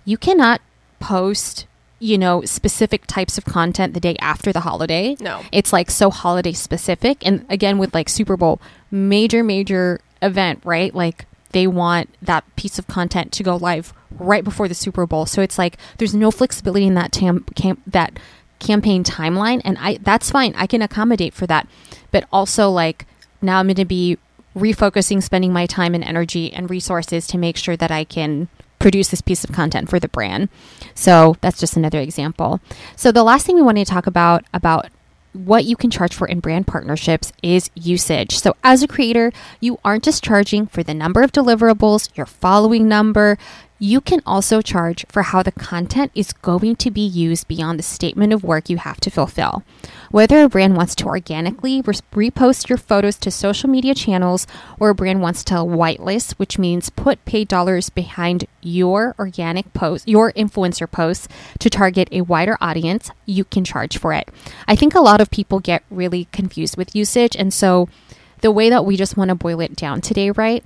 you 0.06 0.18
cannot 0.18 0.62
post 1.00 1.66
you 2.00 2.18
know 2.18 2.42
specific 2.44 3.06
types 3.08 3.38
of 3.38 3.46
content 3.46 3.94
the 3.94 4.00
day 4.00 4.16
after 4.20 4.54
the 4.54 4.62
holiday. 4.62 5.16
No. 5.20 5.42
it's 5.52 5.74
like 5.74 5.90
so 5.90 6.10
holiday 6.10 6.54
specific. 6.54 7.26
And 7.26 7.46
again 7.50 7.78
with 7.78 7.94
like 7.94 8.10
super 8.10 8.38
bowl 8.38 8.62
major 8.92 9.44
major 9.44 10.00
event 10.22 10.62
right? 10.64 10.94
Like 10.94 11.26
they 11.52 11.66
want 11.66 12.14
that 12.22 12.44
piece 12.56 12.78
of 12.78 12.88
content 12.88 13.32
to 13.34 13.44
go 13.44 13.56
live 13.56 13.94
right 14.12 14.44
before 14.44 14.68
the 14.68 14.76
super 14.76 15.06
bowl. 15.06 15.26
So 15.26 15.42
it's 15.42 15.58
like 15.58 15.78
there's 15.98 16.14
no 16.14 16.32
flexibility 16.32 16.86
in 16.86 16.94
that 16.96 17.12
tam- 17.12 17.46
cam- 17.56 17.82
that 17.88 18.20
campaign 18.60 19.04
timeline. 19.04 19.62
And 19.64 19.78
i 19.80 19.98
that's 20.02 20.30
fine. 20.30 20.54
I 20.56 20.68
can 20.68 20.82
accommodate 20.82 21.34
for 21.34 21.48
that. 21.48 21.68
But 22.12 22.26
also 22.32 22.70
like 22.70 23.06
now 23.40 23.60
i'm 23.60 23.68
going 23.68 23.76
to 23.76 23.86
be 23.86 24.18
refocusing 24.58 25.22
spending 25.22 25.54
my 25.54 25.66
time 25.66 25.94
and 25.94 26.04
energy 26.04 26.52
and 26.52 26.70
resources 26.70 27.28
to 27.28 27.38
make 27.38 27.58
sure 27.58 27.78
that 27.78 27.92
i 27.92 28.04
can 28.04 28.48
produce 28.80 29.10
this 29.10 29.22
piece 29.22 29.44
of 29.44 29.52
content 29.52 29.90
for 29.90 30.00
the 30.00 30.08
brand 30.10 30.50
so 30.94 31.36
that's 31.42 31.60
just 31.60 31.78
another 31.78 32.00
example 32.00 32.60
so 32.96 33.12
the 33.12 33.24
last 33.24 33.46
thing 33.46 33.56
we 33.56 33.62
want 33.62 33.78
to 33.78 33.86
talk 33.86 34.08
about 34.08 34.44
about 34.54 34.88
what 35.34 35.66
you 35.66 35.76
can 35.76 35.90
charge 35.90 36.14
for 36.14 36.28
in 36.28 36.40
brand 36.40 36.68
partnerships 36.68 37.32
is 37.44 37.70
usage. 37.76 38.40
So, 38.40 38.56
as 38.64 38.82
a 38.82 38.88
creator, 38.88 39.32
you 39.60 39.80
aren't 39.86 40.04
just 40.04 40.24
charging 40.24 40.68
for 40.68 40.84
the 40.84 40.94
number 40.94 41.22
of 41.22 41.32
deliverables, 41.32 42.16
your 42.18 42.26
following 42.26 42.88
number. 42.88 43.38
You 43.80 44.02
can 44.02 44.22
also 44.26 44.62
charge 44.62 45.06
for 45.08 45.22
how 45.22 45.44
the 45.44 45.52
content 45.52 46.12
is 46.16 46.34
going 46.34 46.78
to 46.78 46.90
be 46.90 47.06
used 47.06 47.48
beyond 47.48 47.78
the 47.78 47.84
statement 47.84 48.34
of 48.34 48.44
work 48.44 48.70
you 48.70 48.78
have 48.78 49.00
to 49.02 49.12
fulfill. 49.12 49.64
Whether 50.10 50.42
a 50.42 50.50
brand 50.50 50.76
wants 50.76 50.96
to 50.96 51.06
organically 51.06 51.84
repost 51.84 52.70
your 52.70 52.78
photos 52.78 53.18
to 53.18 53.30
social 53.30 53.70
media 53.70 53.94
channels 53.94 54.48
or 54.80 54.90
a 54.90 54.96
brand 54.96 55.22
wants 55.22 55.44
to 55.46 55.56
whitelist, 55.56 56.34
which 56.34 56.58
means 56.58 56.90
put 56.90 57.24
paid 57.26 57.48
dollars 57.48 57.92
behind 57.92 58.46
your 58.62 59.14
organic 59.20 59.72
post, 59.74 60.08
your 60.08 60.32
influencer 60.34 60.90
posts 60.90 61.28
to 61.60 61.70
target 61.70 62.10
a 62.12 62.22
wider 62.22 62.58
audience, 62.60 63.12
you 63.26 63.44
can 63.44 63.64
charge 63.64 63.98
for 63.98 64.12
it. 64.12 64.28
I 64.68 64.76
think 64.76 64.96
a 64.96 65.02
lot 65.02 65.22
of 65.22 65.30
people 65.30 65.60
get 65.60 65.84
really 65.92 66.26
confused 66.32 66.78
with 66.78 66.96
usage. 66.96 67.36
And 67.36 67.54
so 67.54 67.90
the 68.42 68.52
way 68.52 68.70
that 68.70 68.86
we 68.86 68.98
just 68.98 69.18
want 69.18 69.30
to 69.30 69.36
boil 69.36 69.60
it 69.62 69.76
down 69.76 70.02
today, 70.02 70.32
right, 70.32 70.64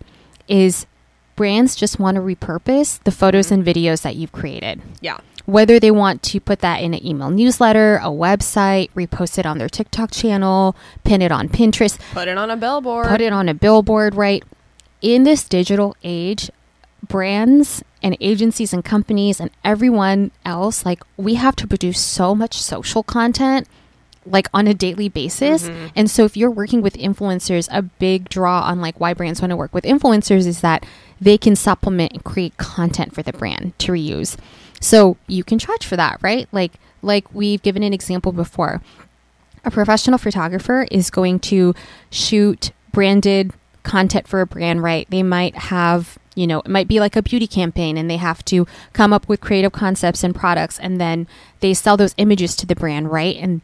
is 0.47 0.85
brands 1.35 1.75
just 1.75 1.99
want 1.99 2.15
to 2.15 2.21
repurpose 2.21 3.01
the 3.03 3.11
photos 3.11 3.47
mm-hmm. 3.47 3.55
and 3.55 3.65
videos 3.65 4.01
that 4.03 4.15
you've 4.15 4.31
created 4.31 4.81
Yeah. 5.01 5.17
whether 5.45 5.79
they 5.79 5.91
want 5.91 6.21
to 6.23 6.39
put 6.39 6.59
that 6.59 6.81
in 6.81 6.93
an 6.93 7.05
email 7.05 7.29
newsletter, 7.29 7.97
a 7.97 8.07
website, 8.09 8.89
repost 8.91 9.37
it 9.39 9.45
on 9.45 9.57
their 9.57 9.69
TikTok 9.69 10.11
channel, 10.11 10.75
pin 11.03 11.21
it 11.21 11.31
on 11.31 11.49
Pinterest, 11.49 11.99
Put 12.13 12.27
it 12.27 12.37
on 12.37 12.49
a 12.51 12.57
billboard. 12.57 13.07
put 13.07 13.21
it 13.21 13.33
on 13.33 13.49
a 13.49 13.53
billboard, 13.53 14.15
right? 14.15 14.43
In 15.01 15.23
this 15.23 15.47
digital 15.47 15.95
age, 16.03 16.51
brands 17.07 17.83
and 18.03 18.15
agencies 18.19 18.73
and 18.73 18.83
companies 18.85 19.39
and 19.39 19.49
everyone 19.63 20.31
else, 20.45 20.85
like 20.85 21.03
we 21.17 21.35
have 21.35 21.55
to 21.57 21.67
produce 21.67 21.99
so 21.99 22.35
much 22.35 22.61
social 22.61 23.03
content 23.03 23.67
like 24.25 24.47
on 24.53 24.67
a 24.67 24.73
daily 24.73 25.09
basis. 25.09 25.67
Mm-hmm. 25.67 25.87
And 25.95 26.11
so 26.11 26.25
if 26.25 26.37
you're 26.37 26.51
working 26.51 26.81
with 26.81 26.93
influencers, 26.95 27.67
a 27.71 27.81
big 27.81 28.29
draw 28.29 28.61
on 28.61 28.81
like 28.81 28.99
why 28.99 29.13
brands 29.13 29.41
want 29.41 29.51
to 29.51 29.55
work 29.55 29.73
with 29.73 29.83
influencers 29.83 30.45
is 30.45 30.61
that 30.61 30.85
they 31.19 31.37
can 31.37 31.55
supplement 31.55 32.13
and 32.13 32.23
create 32.23 32.57
content 32.57 33.13
for 33.13 33.23
the 33.23 33.33
brand 33.33 33.77
to 33.79 33.91
reuse. 33.91 34.37
So 34.79 35.17
you 35.27 35.43
can 35.43 35.59
charge 35.59 35.85
for 35.85 35.95
that, 35.95 36.19
right? 36.21 36.47
Like 36.51 36.73
like 37.01 37.33
we've 37.33 37.61
given 37.61 37.83
an 37.83 37.93
example 37.93 38.31
before. 38.31 38.81
A 39.63 39.71
professional 39.71 40.17
photographer 40.17 40.87
is 40.91 41.09
going 41.09 41.39
to 41.39 41.75
shoot 42.09 42.71
branded 42.91 43.53
content 43.83 44.27
for 44.27 44.41
a 44.41 44.47
brand, 44.47 44.83
right? 44.83 45.07
They 45.09 45.23
might 45.23 45.55
have, 45.55 46.17
you 46.35 46.47
know, 46.47 46.59
it 46.59 46.67
might 46.67 46.87
be 46.87 46.99
like 46.99 47.15
a 47.15 47.21
beauty 47.21 47.47
campaign 47.47 47.97
and 47.97 48.09
they 48.09 48.17
have 48.17 48.43
to 48.45 48.65
come 48.93 49.13
up 49.13 49.27
with 49.27 49.41
creative 49.41 49.71
concepts 49.71 50.23
and 50.23 50.35
products 50.35 50.79
and 50.79 50.99
then 50.99 51.27
they 51.59 51.73
sell 51.73 51.97
those 51.97 52.15
images 52.17 52.55
to 52.57 52.65
the 52.65 52.75
brand, 52.75 53.11
right? 53.11 53.35
And 53.37 53.61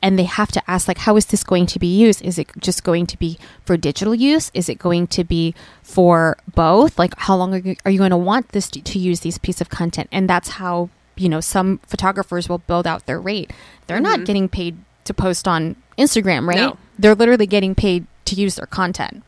and 0.00 0.18
they 0.18 0.24
have 0.24 0.50
to 0.52 0.70
ask 0.70 0.88
like 0.88 0.98
how 0.98 1.16
is 1.16 1.26
this 1.26 1.44
going 1.44 1.66
to 1.66 1.78
be 1.78 1.86
used? 1.86 2.22
Is 2.22 2.38
it 2.38 2.48
just 2.58 2.84
going 2.84 3.06
to 3.06 3.18
be 3.18 3.38
for 3.64 3.76
digital 3.76 4.14
use? 4.14 4.50
Is 4.54 4.68
it 4.68 4.78
going 4.78 5.06
to 5.08 5.24
be 5.24 5.54
for 5.82 6.36
both? 6.54 6.98
Like 6.98 7.14
how 7.18 7.36
long 7.36 7.54
are 7.54 7.58
you, 7.58 7.76
are 7.84 7.90
you 7.90 7.98
going 7.98 8.10
to 8.10 8.16
want 8.16 8.48
this 8.48 8.70
to, 8.70 8.82
to 8.82 8.98
use 8.98 9.20
these 9.20 9.38
piece 9.38 9.60
of 9.60 9.68
content? 9.68 10.08
And 10.12 10.28
that's 10.28 10.50
how 10.50 10.90
you 11.16 11.28
know 11.28 11.40
some 11.40 11.78
photographers 11.86 12.48
will 12.48 12.58
build 12.58 12.86
out 12.86 13.06
their 13.06 13.20
rate. 13.20 13.52
They're 13.86 13.96
mm-hmm. 13.98 14.04
not 14.04 14.24
getting 14.24 14.48
paid 14.48 14.76
to 15.04 15.14
post 15.14 15.48
on 15.48 15.76
instagram 15.98 16.46
right? 16.46 16.56
No. 16.56 16.76
they're 16.98 17.14
literally 17.14 17.46
getting 17.46 17.74
paid 17.74 18.06
to 18.24 18.34
use 18.34 18.56
their 18.56 18.66
content 18.66 19.22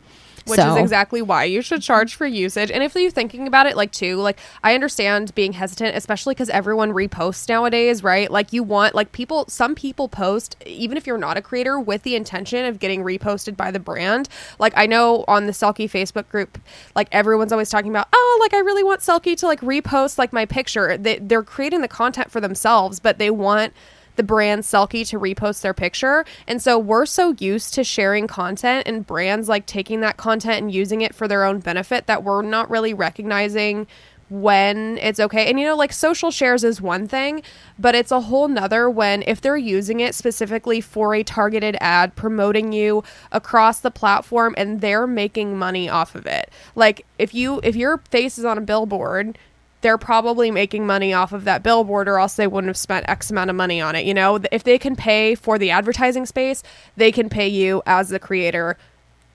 which 0.46 0.61
so. 0.61 0.74
is 0.74 0.76
exactly 0.76 1.22
why 1.22 1.44
you 1.44 1.62
should 1.62 1.83
charge 1.83 2.14
for 2.14 2.26
usage. 2.26 2.70
And 2.70 2.83
if 2.83 2.94
you're 2.94 3.11
thinking 3.11 3.46
about 3.46 3.66
it, 3.66 3.76
like, 3.76 3.92
too, 3.92 4.16
like, 4.16 4.38
I 4.62 4.74
understand 4.74 5.35
being 5.35 5.52
hesitant, 5.52 5.96
especially 5.96 6.35
because 6.35 6.50
everyone 6.50 6.92
reposts 6.92 7.48
nowadays, 7.48 8.02
right? 8.02 8.30
Like, 8.30 8.52
you 8.52 8.62
want, 8.62 8.94
like, 8.94 9.12
people, 9.12 9.46
some 9.48 9.74
people 9.74 10.09
post, 10.09 10.57
even 10.66 10.96
if 10.96 11.07
you're 11.07 11.18
not 11.18 11.37
a 11.37 11.42
creator, 11.42 11.80
with 11.80 12.02
the 12.02 12.14
intention 12.14 12.64
of 12.64 12.78
getting 12.78 13.02
reposted 13.02 13.57
by 13.57 13.70
the 13.70 13.80
brand. 13.80 14.28
Like, 14.59 14.72
I 14.76 14.87
know 14.87 15.24
on 15.28 15.46
the 15.46 15.52
Selkie 15.52 15.90
Facebook 15.90 16.28
group, 16.28 16.59
like, 16.94 17.09
everyone's 17.11 17.52
always 17.52 17.70
talking 17.70 17.90
about, 17.90 18.09
oh, 18.12 18.38
like, 18.40 18.54
I 18.54 18.59
really 18.59 18.85
want 18.85 19.00
Selkie 19.00 19.37
to, 19.38 19.46
like, 19.46 19.61
repost, 19.61 20.18
like, 20.18 20.33
my 20.33 20.46
picture. 20.46 20.98
They, 20.98 21.18
they're 21.18 21.42
creating 21.42 21.80
the 21.80 21.88
content 21.88 22.30
for 22.30 22.40
themselves, 22.40 23.00
but 23.00 23.18
they 23.18 23.30
want, 23.30 23.72
the 24.16 24.22
brand 24.22 24.62
Selkie 24.62 25.07
to 25.09 25.18
repost 25.18 25.62
their 25.62 25.74
picture. 25.74 26.24
And 26.46 26.61
so 26.61 26.79
we're 26.79 27.07
so 27.07 27.35
used 27.38 27.74
to 27.74 27.85
sharing 27.85 28.27
content 28.27 28.87
and 28.87 29.07
brands 29.07 29.48
like 29.48 29.66
taking 29.66 30.00
that 30.00 30.16
content 30.16 30.62
and 30.62 30.72
using 30.72 31.00
it 31.00 31.14
for 31.14 31.29
their 31.29 31.44
own 31.44 31.61
benefit 31.61 32.07
that 32.07 32.24
we're 32.24 32.42
not 32.42 32.70
really 32.70 32.94
recognizing 32.94 33.87
when 34.31 34.98
it's 34.98 35.20
okay. 35.20 35.48
And 35.48 35.61
you 35.61 35.66
know, 35.66 35.77
like 35.77 35.92
social 35.92 36.31
shares 36.31 36.64
is 36.64 36.81
one 36.81 37.07
thing, 37.07 37.42
but 37.79 37.94
it's 37.94 38.11
a 38.11 38.20
whole 38.20 38.48
nother 38.48 38.88
when 38.88 39.22
if 39.27 39.40
they're 39.40 39.57
using 39.57 40.00
it 40.00 40.14
specifically 40.14 40.81
for 40.81 41.14
a 41.14 41.22
targeted 41.22 41.77
ad 41.81 42.16
promoting 42.16 42.72
you 42.72 43.05
across 43.33 43.81
the 43.81 43.90
platform 43.90 44.55
and 44.57 44.81
they're 44.81 45.07
making 45.07 45.59
money 45.59 45.88
off 45.88 46.14
of 46.14 46.27
it. 46.27 46.50
Like 46.74 47.07
if 47.18 47.35
you 47.35 47.61
if 47.62 47.77
your 47.77 47.98
face 47.98 48.38
is 48.38 48.44
on 48.44 48.59
a 48.59 48.62
billboard 48.62 49.38
they're 49.84 49.98
probably 49.98 50.50
making 50.50 50.86
money 50.86 51.12
off 51.12 51.34
of 51.34 51.44
that 51.44 51.62
billboard 51.62 52.08
or 52.08 52.18
else 52.18 52.36
they 52.36 52.46
wouldn't 52.46 52.68
have 52.70 52.76
spent 52.76 53.06
X 53.06 53.30
amount 53.30 53.50
of 53.50 53.56
money 53.56 53.82
on 53.82 53.94
it. 53.94 54.06
You 54.06 54.14
know, 54.14 54.40
if 54.50 54.64
they 54.64 54.78
can 54.78 54.96
pay 54.96 55.34
for 55.34 55.58
the 55.58 55.70
advertising 55.72 56.24
space, 56.24 56.62
they 56.96 57.12
can 57.12 57.28
pay 57.28 57.46
you 57.48 57.82
as 57.84 58.08
the 58.08 58.18
creator 58.18 58.78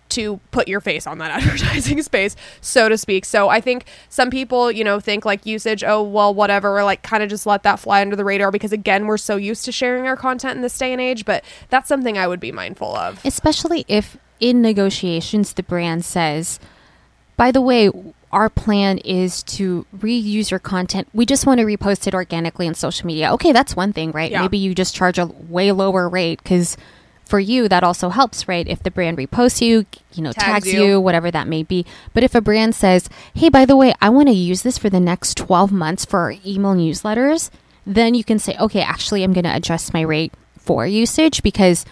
to 0.09 0.39
put 0.49 0.67
your 0.67 0.81
face 0.81 1.05
on 1.05 1.19
that 1.19 1.29
advertising 1.39 2.01
space, 2.01 2.35
so 2.61 2.89
to 2.89 2.97
speak. 2.97 3.25
So 3.25 3.47
I 3.47 3.61
think 3.61 3.85
some 4.09 4.31
people, 4.31 4.71
you 4.71 4.83
know, 4.83 4.99
think 4.99 5.23
like 5.23 5.45
usage, 5.45 5.83
oh, 5.83 6.01
well, 6.01 6.33
whatever, 6.33 6.79
or 6.79 6.83
like 6.83 7.03
kind 7.03 7.21
of 7.21 7.29
just 7.29 7.45
let 7.45 7.61
that 7.61 7.79
fly 7.79 8.01
under 8.01 8.15
the 8.15 8.25
radar 8.25 8.49
because 8.49 8.71
again, 8.71 9.05
we're 9.05 9.17
so 9.17 9.35
used 9.35 9.65
to 9.65 9.71
sharing 9.71 10.07
our 10.07 10.17
content 10.17 10.55
in 10.55 10.63
this 10.63 10.75
day 10.75 10.91
and 10.91 10.99
age, 10.99 11.25
but 11.25 11.43
that's 11.69 11.87
something 11.87 12.17
I 12.17 12.27
would 12.27 12.39
be 12.39 12.51
mindful 12.51 12.95
of. 12.95 13.23
Especially 13.23 13.85
if 13.87 14.17
in 14.39 14.63
negotiations 14.63 15.53
the 15.53 15.61
brand 15.61 16.03
says, 16.05 16.59
by 17.37 17.51
the 17.51 17.61
way, 17.61 17.91
our 18.31 18.49
plan 18.49 18.99
is 18.99 19.43
to 19.43 19.85
reuse 19.97 20.51
your 20.51 20.59
content. 20.59 21.07
We 21.13 21.25
just 21.25 21.45
want 21.45 21.59
to 21.59 21.65
repost 21.65 22.07
it 22.07 22.13
organically 22.13 22.67
on 22.67 22.75
social 22.75 23.07
media. 23.07 23.33
Okay, 23.33 23.51
that's 23.51 23.75
one 23.75 23.93
thing, 23.93 24.11
right? 24.11 24.31
Yeah. 24.31 24.41
Maybe 24.41 24.57
you 24.57 24.75
just 24.75 24.95
charge 24.95 25.17
a 25.17 25.25
way 25.25 25.71
lower 25.71 26.07
rate 26.07 26.41
because 26.43 26.77
for 27.25 27.39
you 27.39 27.67
that 27.69 27.83
also 27.83 28.09
helps, 28.09 28.47
right? 28.47 28.67
If 28.67 28.83
the 28.83 28.91
brand 28.91 29.17
reposts 29.17 29.61
you, 29.61 29.85
you 30.13 30.23
know, 30.23 30.31
tags, 30.31 30.65
tags 30.65 30.73
you. 30.73 30.83
you, 30.83 31.01
whatever 31.01 31.31
that 31.31 31.47
may 31.47 31.63
be. 31.63 31.85
But 32.13 32.23
if 32.23 32.35
a 32.35 32.41
brand 32.41 32.75
says, 32.75 33.09
"Hey, 33.33 33.49
by 33.49 33.65
the 33.65 33.77
way, 33.77 33.93
I 34.01 34.09
want 34.09 34.27
to 34.29 34.33
use 34.33 34.63
this 34.63 34.77
for 34.77 34.89
the 34.89 34.99
next 34.99 35.37
12 35.37 35.71
months 35.71 36.05
for 36.05 36.19
our 36.19 36.35
email 36.45 36.75
newsletters," 36.75 37.49
then 37.85 38.15
you 38.15 38.23
can 38.23 38.39
say, 38.39 38.55
"Okay, 38.59 38.81
actually 38.81 39.23
I'm 39.23 39.33
going 39.33 39.43
to 39.43 39.55
adjust 39.55 39.93
my 39.93 40.01
rate 40.01 40.33
for 40.57 40.85
usage 40.85 41.41
because 41.41 41.85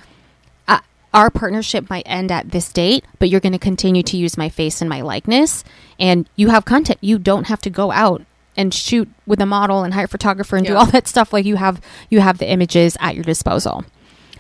our 1.14 1.30
partnership 1.30 1.90
might 1.90 2.04
end 2.06 2.32
at 2.32 2.52
this 2.52 2.72
date, 2.72 3.06
but 3.20 3.30
you're 3.30 3.40
going 3.40 3.54
to 3.54 3.60
continue 3.60 4.04
to 4.04 4.18
use 4.18 4.38
my 4.38 4.50
face 4.50 4.82
and 4.82 4.90
my 4.90 5.02
likeness. 5.02 5.64
And 6.00 6.30
you 6.36 6.50
have 6.50 6.66
content. 6.66 7.00
You 7.02 7.18
don't 7.18 7.48
have 7.48 7.62
to 7.62 7.70
go 7.70 7.92
out 7.92 8.24
and 8.56 8.74
shoot 8.74 9.10
with 9.26 9.40
a 9.40 9.46
model 9.46 9.84
and 9.84 9.94
hire 9.94 10.06
a 10.06 10.08
photographer 10.08 10.58
and 10.58 10.66
yeah. 10.66 10.74
do 10.74 10.78
all 10.78 10.86
that 10.88 11.08
stuff. 11.08 11.32
Like 11.32 11.46
you 11.46 11.56
have, 11.56 11.82
you 12.10 12.20
have 12.20 12.40
the 12.40 12.50
images 12.50 12.98
at 13.00 13.16
your 13.16 13.24
disposal. 13.24 13.86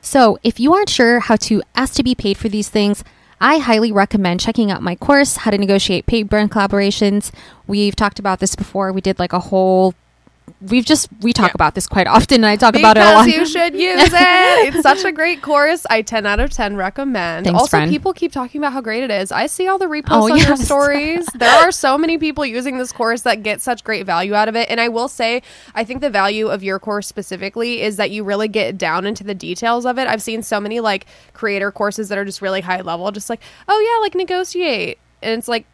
So 0.01 0.37
if 0.43 0.59
you 0.59 0.73
aren't 0.73 0.89
sure 0.89 1.19
how 1.19 1.35
to 1.37 1.61
ask 1.75 1.95
to 1.95 2.03
be 2.03 2.15
paid 2.15 2.37
for 2.37 2.49
these 2.49 2.69
things, 2.69 3.03
I 3.39 3.59
highly 3.59 3.91
recommend 3.91 4.39
checking 4.39 4.71
out 4.71 4.81
my 4.81 4.95
course, 4.95 5.37
How 5.37 5.51
to 5.51 5.57
Negotiate 5.57 6.07
Paid 6.07 6.27
Brand 6.27 6.51
Collaborations. 6.51 7.31
We've 7.67 7.95
talked 7.95 8.17
about 8.17 8.39
this 8.39 8.55
before. 8.55 8.91
We 8.91 9.01
did 9.01 9.19
like 9.19 9.33
a 9.33 9.39
whole 9.39 9.93
we've 10.61 10.85
just 10.85 11.09
we 11.21 11.33
talk 11.33 11.49
yeah. 11.49 11.55
about 11.55 11.75
this 11.75 11.87
quite 11.87 12.07
often 12.07 12.37
and 12.37 12.45
I 12.45 12.55
talk 12.55 12.73
because 12.73 12.91
about 12.91 12.97
it 12.97 13.01
a 13.01 13.13
lot. 13.15 13.27
you 13.27 13.45
should 13.45 13.73
use 13.73 14.11
it. 14.13 14.47
It's 14.67 14.81
such 14.81 15.03
a 15.03 15.11
great 15.11 15.41
course. 15.41 15.85
I 15.89 16.01
10 16.01 16.25
out 16.25 16.39
of 16.39 16.49
10 16.49 16.75
recommend. 16.75 17.45
Thanks, 17.45 17.59
also 17.59 17.69
friend. 17.69 17.91
people 17.91 18.13
keep 18.13 18.31
talking 18.31 18.59
about 18.59 18.73
how 18.73 18.81
great 18.81 19.03
it 19.03 19.11
is. 19.11 19.31
I 19.31 19.47
see 19.47 19.67
all 19.67 19.77
the 19.77 19.85
reposts 19.85 20.07
oh, 20.11 20.31
on 20.31 20.37
yes. 20.37 20.47
your 20.47 20.57
stories. 20.57 21.25
there 21.35 21.49
are 21.49 21.71
so 21.71 21.97
many 21.97 22.17
people 22.17 22.45
using 22.45 22.77
this 22.77 22.91
course 22.91 23.21
that 23.21 23.43
get 23.43 23.61
such 23.61 23.83
great 23.83 24.05
value 24.05 24.33
out 24.33 24.47
of 24.47 24.55
it 24.55 24.69
and 24.69 24.81
I 24.81 24.89
will 24.89 25.07
say 25.07 25.41
I 25.75 25.83
think 25.83 26.01
the 26.01 26.09
value 26.09 26.47
of 26.47 26.63
your 26.63 26.79
course 26.79 27.07
specifically 27.07 27.81
is 27.81 27.97
that 27.97 28.11
you 28.11 28.23
really 28.23 28.47
get 28.47 28.77
down 28.77 29.05
into 29.05 29.23
the 29.23 29.35
details 29.35 29.85
of 29.85 29.97
it. 29.99 30.07
I've 30.07 30.21
seen 30.21 30.41
so 30.43 30.59
many 30.59 30.79
like 30.79 31.05
creator 31.33 31.71
courses 31.71 32.09
that 32.09 32.17
are 32.17 32.25
just 32.25 32.41
really 32.41 32.61
high 32.61 32.81
level 32.81 33.11
just 33.11 33.29
like, 33.29 33.41
"Oh 33.67 33.79
yeah, 33.79 34.01
like 34.01 34.15
negotiate." 34.15 34.97
And 35.21 35.37
it's 35.37 35.47
like 35.47 35.65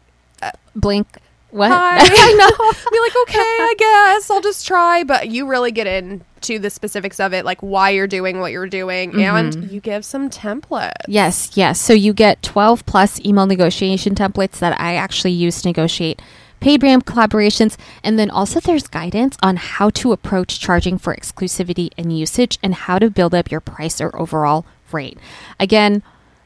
uh, 0.42 0.52
blink 0.74 1.18
what? 1.54 1.70
Hi. 1.70 1.98
I 2.00 2.32
know. 2.34 2.90
Be 2.90 2.98
like, 3.00 3.16
okay, 3.22 3.38
I 3.38 3.74
guess 4.18 4.30
I'll 4.30 4.40
just 4.40 4.66
try. 4.66 5.04
But 5.04 5.28
you 5.28 5.46
really 5.46 5.72
get 5.72 5.86
into 5.86 6.58
the 6.58 6.68
specifics 6.68 7.20
of 7.20 7.32
it, 7.32 7.44
like 7.44 7.60
why 7.60 7.90
you're 7.90 8.08
doing 8.08 8.40
what 8.40 8.52
you're 8.52 8.66
doing, 8.66 9.12
mm-hmm. 9.12 9.36
and 9.36 9.70
you 9.70 9.80
give 9.80 10.04
some 10.04 10.28
templates. 10.30 10.92
Yes, 11.06 11.52
yes. 11.54 11.80
So 11.80 11.92
you 11.92 12.12
get 12.12 12.42
12 12.42 12.84
plus 12.86 13.20
email 13.24 13.46
negotiation 13.46 14.14
templates 14.14 14.58
that 14.58 14.78
I 14.80 14.96
actually 14.96 15.32
use 15.32 15.62
to 15.62 15.68
negotiate 15.68 16.20
paid 16.60 16.80
brand 16.80 17.06
collaborations. 17.06 17.76
And 18.02 18.18
then 18.18 18.30
also 18.30 18.58
there's 18.58 18.88
guidance 18.88 19.36
on 19.42 19.56
how 19.56 19.90
to 19.90 20.12
approach 20.12 20.58
charging 20.58 20.98
for 20.98 21.14
exclusivity 21.14 21.90
and 21.96 22.16
usage 22.16 22.58
and 22.62 22.74
how 22.74 22.98
to 22.98 23.10
build 23.10 23.34
up 23.34 23.50
your 23.50 23.60
price 23.60 24.00
or 24.00 24.16
overall 24.18 24.64
rate. 24.90 25.18
Again, 25.60 26.02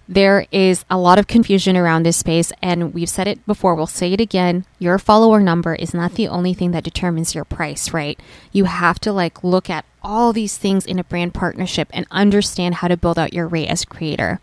there 0.09 0.47
is 0.51 0.87
a 0.89 0.97
lot 0.97 1.19
of 1.19 1.27
confusion 1.27 1.77
around 1.77 2.03
this 2.03 2.17
space, 2.17 2.51
and 2.63 2.95
we've 2.95 3.11
said 3.11 3.29
it 3.29 3.45
before, 3.47 3.75
we'll 3.75 3.87
say 3.87 4.13
it 4.15 4.21
again. 4.21 4.65
Your 4.79 4.99
follower 4.99 5.41
number 5.41 5.75
is 5.75 5.93
not 5.93 6.15
the 6.15 6.29
only 6.29 6.55
thing 6.55 6.71
that 6.71 6.83
determines 6.83 7.35
your 7.35 7.45
price, 7.45 7.93
right? 7.93 8.19
You 8.51 8.65
have 8.65 8.99
to 9.01 9.13
like 9.13 9.45
look 9.45 9.69
at 9.69 9.85
all 10.03 10.33
these 10.33 10.57
things 10.57 10.87
in 10.87 10.99
a 10.99 11.05
brand 11.05 11.35
partnership 11.35 11.89
and 11.93 12.07
understand 12.11 12.77
how 12.77 12.89
to 12.89 12.97
build 12.97 13.19
out 13.19 13.35
your 13.35 13.47
rate 13.47 13.69
as 13.69 13.85
creator. 13.85 14.41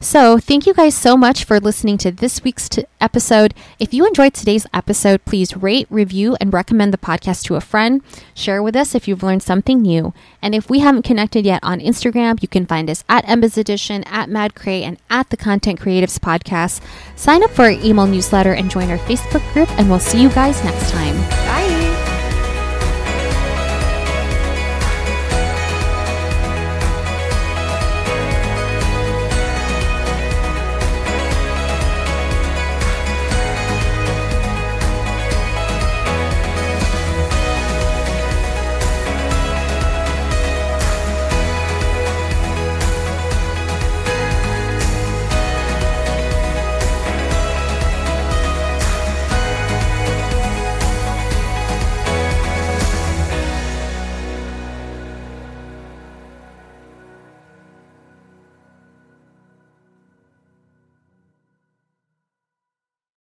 So, 0.00 0.38
thank 0.38 0.66
you 0.66 0.74
guys 0.74 0.94
so 0.94 1.16
much 1.16 1.44
for 1.44 1.58
listening 1.58 1.98
to 1.98 2.10
this 2.10 2.44
week's 2.44 2.68
t- 2.68 2.84
episode. 3.00 3.54
If 3.78 3.94
you 3.94 4.06
enjoyed 4.06 4.34
today's 4.34 4.66
episode, 4.74 5.24
please 5.24 5.56
rate, 5.56 5.86
review, 5.90 6.36
and 6.40 6.52
recommend 6.52 6.92
the 6.92 6.98
podcast 6.98 7.44
to 7.44 7.56
a 7.56 7.60
friend. 7.60 8.02
Share 8.34 8.62
with 8.62 8.76
us 8.76 8.94
if 8.94 9.08
you've 9.08 9.22
learned 9.22 9.42
something 9.42 9.80
new. 9.80 10.12
And 10.42 10.54
if 10.54 10.68
we 10.68 10.80
haven't 10.80 11.02
connected 11.04 11.44
yet 11.44 11.60
on 11.62 11.80
Instagram, 11.80 12.40
you 12.42 12.48
can 12.48 12.66
find 12.66 12.90
us 12.90 13.04
at 13.08 13.28
Emma's 13.28 13.56
Edition, 13.58 14.04
at 14.04 14.28
Mad 14.28 14.54
Cray, 14.54 14.82
and 14.82 14.98
at 15.10 15.30
the 15.30 15.36
Content 15.36 15.80
Creatives 15.80 16.18
Podcast. 16.18 16.80
Sign 17.16 17.42
up 17.42 17.50
for 17.50 17.62
our 17.62 17.70
email 17.70 18.06
newsletter 18.06 18.52
and 18.52 18.70
join 18.70 18.90
our 18.90 18.98
Facebook 18.98 19.42
group, 19.52 19.70
and 19.78 19.88
we'll 19.88 19.98
see 19.98 20.20
you 20.20 20.28
guys 20.30 20.62
next 20.62 20.90
time. 20.90 21.16
Bye. 21.46 21.65